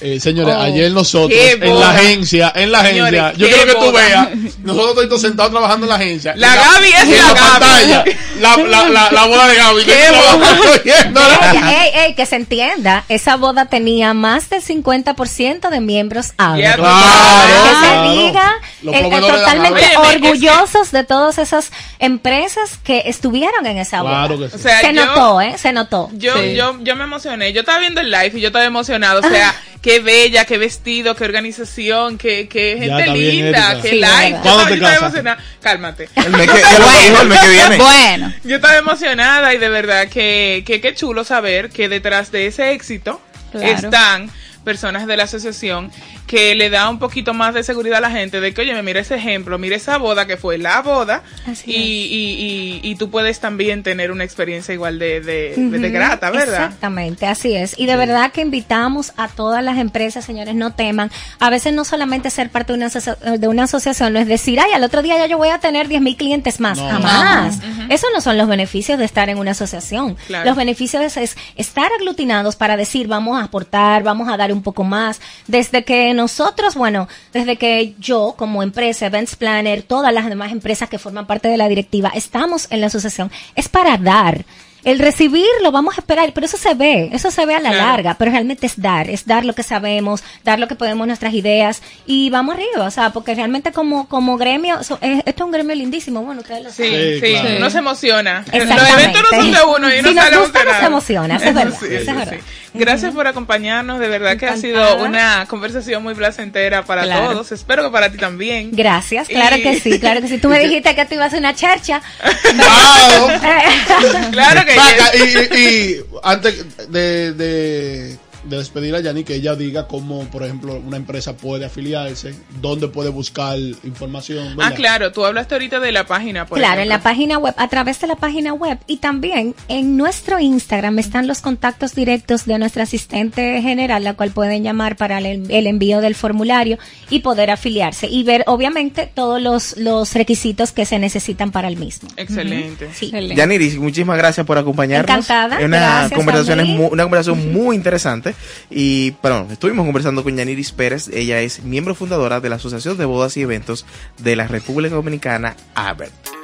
eh, 0.00 0.18
señores, 0.20 0.54
Oh, 0.58 0.62
ayer 0.62 0.90
nosotros, 0.92 1.38
en 1.38 1.78
la 1.80 1.90
agencia, 1.90 2.52
en 2.56 2.72
la 2.72 2.82
Señores, 2.84 3.20
agencia, 3.20 3.38
yo 3.48 3.54
quiero 3.54 3.66
que 3.66 3.86
tú 3.86 3.92
veas, 3.92 4.28
nosotros 4.64 5.08
todos 5.08 5.20
sentados 5.20 5.52
trabajando 5.52 5.86
en 5.86 5.90
la 5.90 5.96
agencia. 5.96 6.34
La 6.36 6.54
Gaby 6.54 6.88
es 6.88 7.08
la 7.08 7.14
la, 7.16 7.22
Gaby. 7.34 7.40
pantalla, 7.40 8.04
la, 8.40 8.56
la, 8.68 8.88
la, 8.88 9.12
la 9.12 9.26
boda 9.26 9.46
de 9.48 9.54
Gaby. 9.56 9.84
Qué 9.84 9.92
que 9.92 10.02
estaba 10.02 10.34
boda. 10.36 10.70
oyéndola. 10.82 11.52
Ey, 11.52 11.74
ey, 11.94 12.00
ey, 12.06 12.14
que 12.14 12.26
se 12.26 12.36
entienda, 12.36 13.04
esa 13.08 13.36
boda 13.36 13.66
tenía 13.66 14.14
más 14.14 14.48
del 14.50 14.62
50% 14.62 15.68
de 15.70 15.80
miembros 15.80 16.32
Claro, 16.36 16.56
que 16.56 16.62
se 16.62 16.74
claro. 16.76 18.12
diga 18.12 18.52
eh, 18.84 19.10
eh, 19.12 19.20
totalmente 19.20 19.96
orgullosos 19.96 20.90
de 20.90 21.04
todas 21.04 21.38
esas 21.38 21.70
empresas 21.98 22.78
que 22.82 23.02
estuvieron 23.06 23.66
en 23.66 23.78
esa 23.78 24.02
boda. 24.02 24.21
Claro 24.26 24.38
que 24.42 24.48
sí. 24.50 24.56
O 24.56 24.58
sea, 24.58 24.80
se 24.80 24.94
yo- 24.94 25.06
notó, 25.06 25.40
¿eh? 25.40 25.54
Se 25.58 25.72
notó. 25.72 26.10
Yo, 26.14 26.36
Sí. 26.36 26.54
yo, 26.54 26.78
yo 26.82 26.96
me 26.96 27.04
emocioné. 27.04 27.52
Yo 27.52 27.60
estaba 27.60 27.78
viendo 27.78 28.00
el 28.00 28.10
live 28.10 28.32
y 28.34 28.40
yo 28.40 28.48
estaba 28.48 28.64
emocionado. 28.64 29.20
O 29.20 29.28
sea, 29.28 29.54
qué 29.80 30.00
bella, 30.00 30.44
qué 30.44 30.58
vestido, 30.58 31.14
qué 31.16 31.24
organización, 31.24 32.18
qué, 32.18 32.48
qué 32.48 32.76
gente 32.78 33.06
linda, 33.08 33.80
qué 33.82 33.88
Sí, 33.90 33.94
live. 33.96 34.30
Yo 34.30 34.40
¿Cuándo 34.42 34.60
estaba, 34.60 34.64
te 34.68 34.76
yo 34.78 34.86
estaba 34.86 35.06
emocionada. 35.06 35.38
Cálmate. 35.60 36.08
El 36.16 36.30
mes 36.30 36.50
que, 36.50 36.58
ella 36.58 36.78
lo 36.78 36.88
dijo 36.90 37.22
el 37.22 37.28
mes 37.28 37.40
que 37.40 37.48
viene. 37.48 37.76
Bueno, 37.78 38.32
Yo 38.44 38.56
estaba 38.56 38.76
emocionada 38.76 39.54
y 39.54 39.58
de 39.58 39.68
verdad 39.68 40.08
que 40.08 40.62
que 40.66 40.80
qué 40.80 40.94
chulo 40.94 41.24
saber 41.24 41.70
que 41.70 41.88
detrás 41.88 42.30
de 42.32 42.46
ese 42.46 42.72
éxito 42.72 43.20
Claro. 43.50 43.66
están 43.66 44.30
personas 44.64 45.06
de 45.08 45.16
la 45.16 45.24
asociación 45.24 45.90
que 46.32 46.54
le 46.54 46.70
da 46.70 46.88
un 46.88 46.98
poquito 46.98 47.34
más 47.34 47.52
de 47.52 47.62
seguridad 47.62 47.98
a 47.98 48.00
la 48.00 48.10
gente 48.10 48.40
de 48.40 48.54
que, 48.54 48.62
oye, 48.62 48.82
mira 48.82 49.00
ese 49.00 49.16
ejemplo, 49.16 49.58
mira 49.58 49.76
esa 49.76 49.98
boda 49.98 50.26
que 50.26 50.38
fue 50.38 50.56
la 50.56 50.80
boda 50.80 51.22
y, 51.66 51.72
y, 51.76 52.80
y, 52.82 52.90
y 52.90 52.94
tú 52.94 53.10
puedes 53.10 53.38
también 53.38 53.82
tener 53.82 54.10
una 54.10 54.24
experiencia 54.24 54.72
igual 54.72 54.98
de, 54.98 55.20
de, 55.20 55.90
grata, 55.90 56.30
¿verdad? 56.30 56.64
Exactamente, 56.64 57.26
así 57.26 57.54
es. 57.54 57.78
Y 57.78 57.84
de 57.84 57.96
verdad 57.96 58.32
que 58.32 58.40
invitamos 58.40 59.12
a 59.18 59.28
todas 59.28 59.62
las 59.62 59.76
empresas, 59.76 60.24
señores, 60.24 60.54
no 60.54 60.72
teman. 60.72 61.10
A 61.38 61.50
veces 61.50 61.74
no 61.74 61.84
solamente 61.84 62.30
ser 62.30 62.48
parte 62.48 62.72
de 62.72 62.78
una, 62.78 62.86
asocia- 62.86 63.16
de 63.16 63.48
una 63.48 63.64
asociación, 63.64 64.14
no 64.14 64.18
es 64.18 64.26
decir, 64.26 64.58
ay, 64.58 64.72
al 64.72 64.84
otro 64.84 65.02
día 65.02 65.18
ya 65.18 65.26
yo 65.26 65.36
voy 65.36 65.50
a 65.50 65.58
tener 65.58 65.86
10 65.86 66.00
mil 66.00 66.16
clientes 66.16 66.60
más. 66.60 66.78
No. 66.78 66.88
Jamás. 66.88 67.58
Esos 67.90 68.08
no 68.14 68.22
son 68.22 68.38
los 68.38 68.48
beneficios 68.48 68.98
de 68.98 69.04
estar 69.04 69.28
en 69.28 69.36
una 69.36 69.50
asociación. 69.50 70.16
Claro. 70.28 70.46
Los 70.46 70.56
beneficios 70.56 71.02
es, 71.02 71.18
es 71.18 71.36
estar 71.56 71.90
aglutinados 71.92 72.56
para 72.56 72.78
decir, 72.78 73.06
vamos 73.06 73.38
a 73.38 73.44
aportar, 73.44 74.02
vamos 74.02 74.30
a 74.30 74.38
dar 74.38 74.50
un 74.50 74.62
poco 74.62 74.82
más. 74.82 75.20
Desde 75.46 75.84
que 75.84 76.14
nosotros, 76.22 76.76
bueno, 76.76 77.08
desde 77.32 77.56
que 77.56 77.96
yo 77.98 78.36
como 78.38 78.62
empresa, 78.62 79.06
Events 79.06 79.34
Planner, 79.34 79.82
todas 79.82 80.14
las 80.14 80.28
demás 80.28 80.52
empresas 80.52 80.88
que 80.88 80.98
forman 80.98 81.26
parte 81.26 81.48
de 81.48 81.56
la 81.56 81.68
directiva, 81.68 82.12
estamos 82.14 82.68
en 82.70 82.80
la 82.80 82.86
asociación, 82.86 83.30
es 83.56 83.68
para 83.68 83.98
dar. 83.98 84.44
El 84.84 84.98
recibir 84.98 85.46
lo 85.62 85.70
vamos 85.70 85.96
a 85.96 86.00
esperar, 86.00 86.32
pero 86.34 86.44
eso 86.46 86.56
se 86.56 86.74
ve, 86.74 87.08
eso 87.12 87.30
se 87.30 87.46
ve 87.46 87.54
a 87.54 87.60
la 87.60 87.70
Claro. 87.70 87.86
larga, 87.86 88.14
pero 88.18 88.30
realmente 88.32 88.66
es 88.66 88.80
dar, 88.80 89.08
es 89.08 89.26
dar 89.26 89.44
lo 89.44 89.54
que 89.54 89.62
sabemos, 89.62 90.24
dar 90.44 90.58
lo 90.58 90.66
que 90.68 90.74
podemos, 90.74 91.06
nuestras 91.06 91.32
ideas 91.34 91.82
y 92.06 92.30
vamos 92.30 92.54
arriba, 92.56 92.86
o 92.86 92.90
sea, 92.90 93.10
porque 93.10 93.34
realmente 93.34 93.70
como, 93.72 94.08
como 94.08 94.36
gremio, 94.36 94.82
so- 94.82 94.98
esto 95.00 95.30
es 95.30 95.40
un 95.40 95.52
gremio 95.52 95.76
lindísimo, 95.76 96.22
bueno, 96.22 96.40
ustedes 96.40 96.64
lo 96.64 96.70
Sí, 96.70 96.82
saben. 96.84 97.20
sí, 97.20 97.26
Sí, 97.26 97.32
claro. 97.40 97.56
uno 97.58 97.70
se 97.70 97.78
emociona. 97.78 98.44
Los 98.52 98.54
eventos 98.90 99.22
no 99.22 99.28
son 99.38 99.52
de 99.52 99.62
uno 99.62 99.94
y 99.94 99.98
uno 100.00 100.08
Si 100.08 100.14
nos 100.14 100.24
sale 100.24 100.36
gusta, 100.38 100.64
nos 100.64 100.82
emociona, 100.82 101.36
eso 101.36 101.44
es 101.46 101.54
verdad, 101.54 101.74
eso 101.84 101.86
es 102.10 102.16
verdad. 102.16 102.36
Gracias 102.74 103.12
por 103.14 103.26
acompañarnos, 103.26 103.98
de 104.00 104.08
verdad 104.08 104.36
que 104.38 104.46
ha 104.46 104.56
sido 104.56 105.04
una 105.04 105.44
conversación 105.46 106.02
muy 106.02 106.14
placentera 106.14 106.84
para 106.84 107.02
Claro. 107.02 107.32
todos. 107.32 107.52
Espero 107.52 107.82
que 107.84 107.90
para 107.90 108.10
ti 108.10 108.16
también. 108.16 108.70
Gracias, 108.72 109.28
claro 109.28 109.56
Y- 109.58 109.62
que 109.62 109.78
sí, 109.78 110.00
claro 110.00 110.22
que 110.22 110.28
sí. 110.28 110.38
Tú 110.38 110.48
me 110.48 110.58
dijiste 110.66 110.94
que 110.94 111.04
tú 111.04 111.14
ibas 111.14 111.24
a 111.24 111.26
hacer 111.28 111.38
una 111.40 111.54
chercha. 111.54 112.00
Claro. 112.42 113.28
Claro 114.32 114.64
que 114.64 114.71
Vaca, 114.76 115.16
y, 115.16 115.58
y 115.58 116.04
antes 116.22 116.64
de, 116.90 117.32
de, 117.32 118.18
de 118.44 118.56
despedir 118.58 118.94
a 118.94 119.00
Yani, 119.00 119.24
que 119.24 119.34
ella 119.34 119.54
diga 119.54 119.86
cómo, 119.86 120.24
por 120.30 120.42
ejemplo, 120.42 120.74
una 120.76 120.96
empresa 120.96 121.36
puede 121.36 121.64
afiliarse, 121.66 122.34
dónde 122.60 122.88
puede 122.88 123.08
buscar 123.10 123.56
información. 123.84 124.56
Ah, 124.60 124.72
claro, 124.74 125.12
tú 125.12 125.24
hablaste 125.24 125.54
ahorita 125.54 125.80
de 125.80 125.92
la 125.92 126.06
página, 126.06 126.46
por 126.46 126.58
Claro, 126.58 126.80
en 126.82 126.88
la 126.88 127.00
página 127.02 127.38
web, 127.38 127.54
a 127.56 127.68
través 127.68 128.00
de 128.00 128.06
la 128.06 128.16
página 128.16 128.52
web 128.52 128.78
y 128.86 128.96
también 128.98 129.54
en 129.68 129.96
nuestro 129.96 130.40
Instagram 130.40 130.98
están 130.98 131.26
los 131.26 131.40
contactos 131.40 131.94
directos 131.94 132.44
de 132.46 132.58
nuestra 132.58 132.82
asistente 132.84 133.60
general, 133.62 134.04
la 134.04 134.14
cual 134.14 134.30
pueden 134.30 134.62
llamar 134.64 134.96
para 134.96 135.18
el, 135.18 135.50
el 135.50 135.66
envío 135.66 136.00
del 136.00 136.14
formulario 136.14 136.78
y 137.10 137.20
poder 137.20 137.50
afiliarse 137.50 138.06
y 138.08 138.22
ver 138.24 138.44
obviamente 138.46 139.10
todos 139.14 139.40
los, 139.40 139.76
los 139.76 140.14
requisitos 140.14 140.72
que 140.72 140.84
se 140.86 140.98
necesitan 140.98 141.50
para 141.52 141.68
el 141.68 141.76
mismo. 141.76 142.08
Excelente. 142.16 142.88
Sí. 142.94 143.06
Excelente. 143.06 143.36
Yaniris, 143.36 143.78
muchísimas 143.78 144.18
gracias 144.18 144.46
por 144.46 144.58
acompañarnos. 144.58 145.08
Encantada, 145.08 145.58
Es 145.60 145.64
una 145.66 145.76
gracias, 145.78 146.12
conversación, 146.18 146.60
Henry. 146.60 146.72
mu- 146.72 146.88
una 146.88 147.02
conversación 147.04 147.52
muy 147.52 147.76
interesante. 147.76 148.31
Y, 148.70 149.12
perdón, 149.12 149.48
estuvimos 149.50 149.84
conversando 149.84 150.22
con 150.22 150.36
Yaniris 150.36 150.72
Pérez. 150.72 151.08
Ella 151.08 151.40
es 151.40 151.62
miembro 151.62 151.94
fundadora 151.94 152.40
de 152.40 152.48
la 152.48 152.56
Asociación 152.56 152.96
de 152.96 153.04
Bodas 153.04 153.36
y 153.36 153.42
Eventos 153.42 153.86
de 154.18 154.36
la 154.36 154.46
República 154.46 154.94
Dominicana, 154.94 155.56
ABERT. 155.74 156.41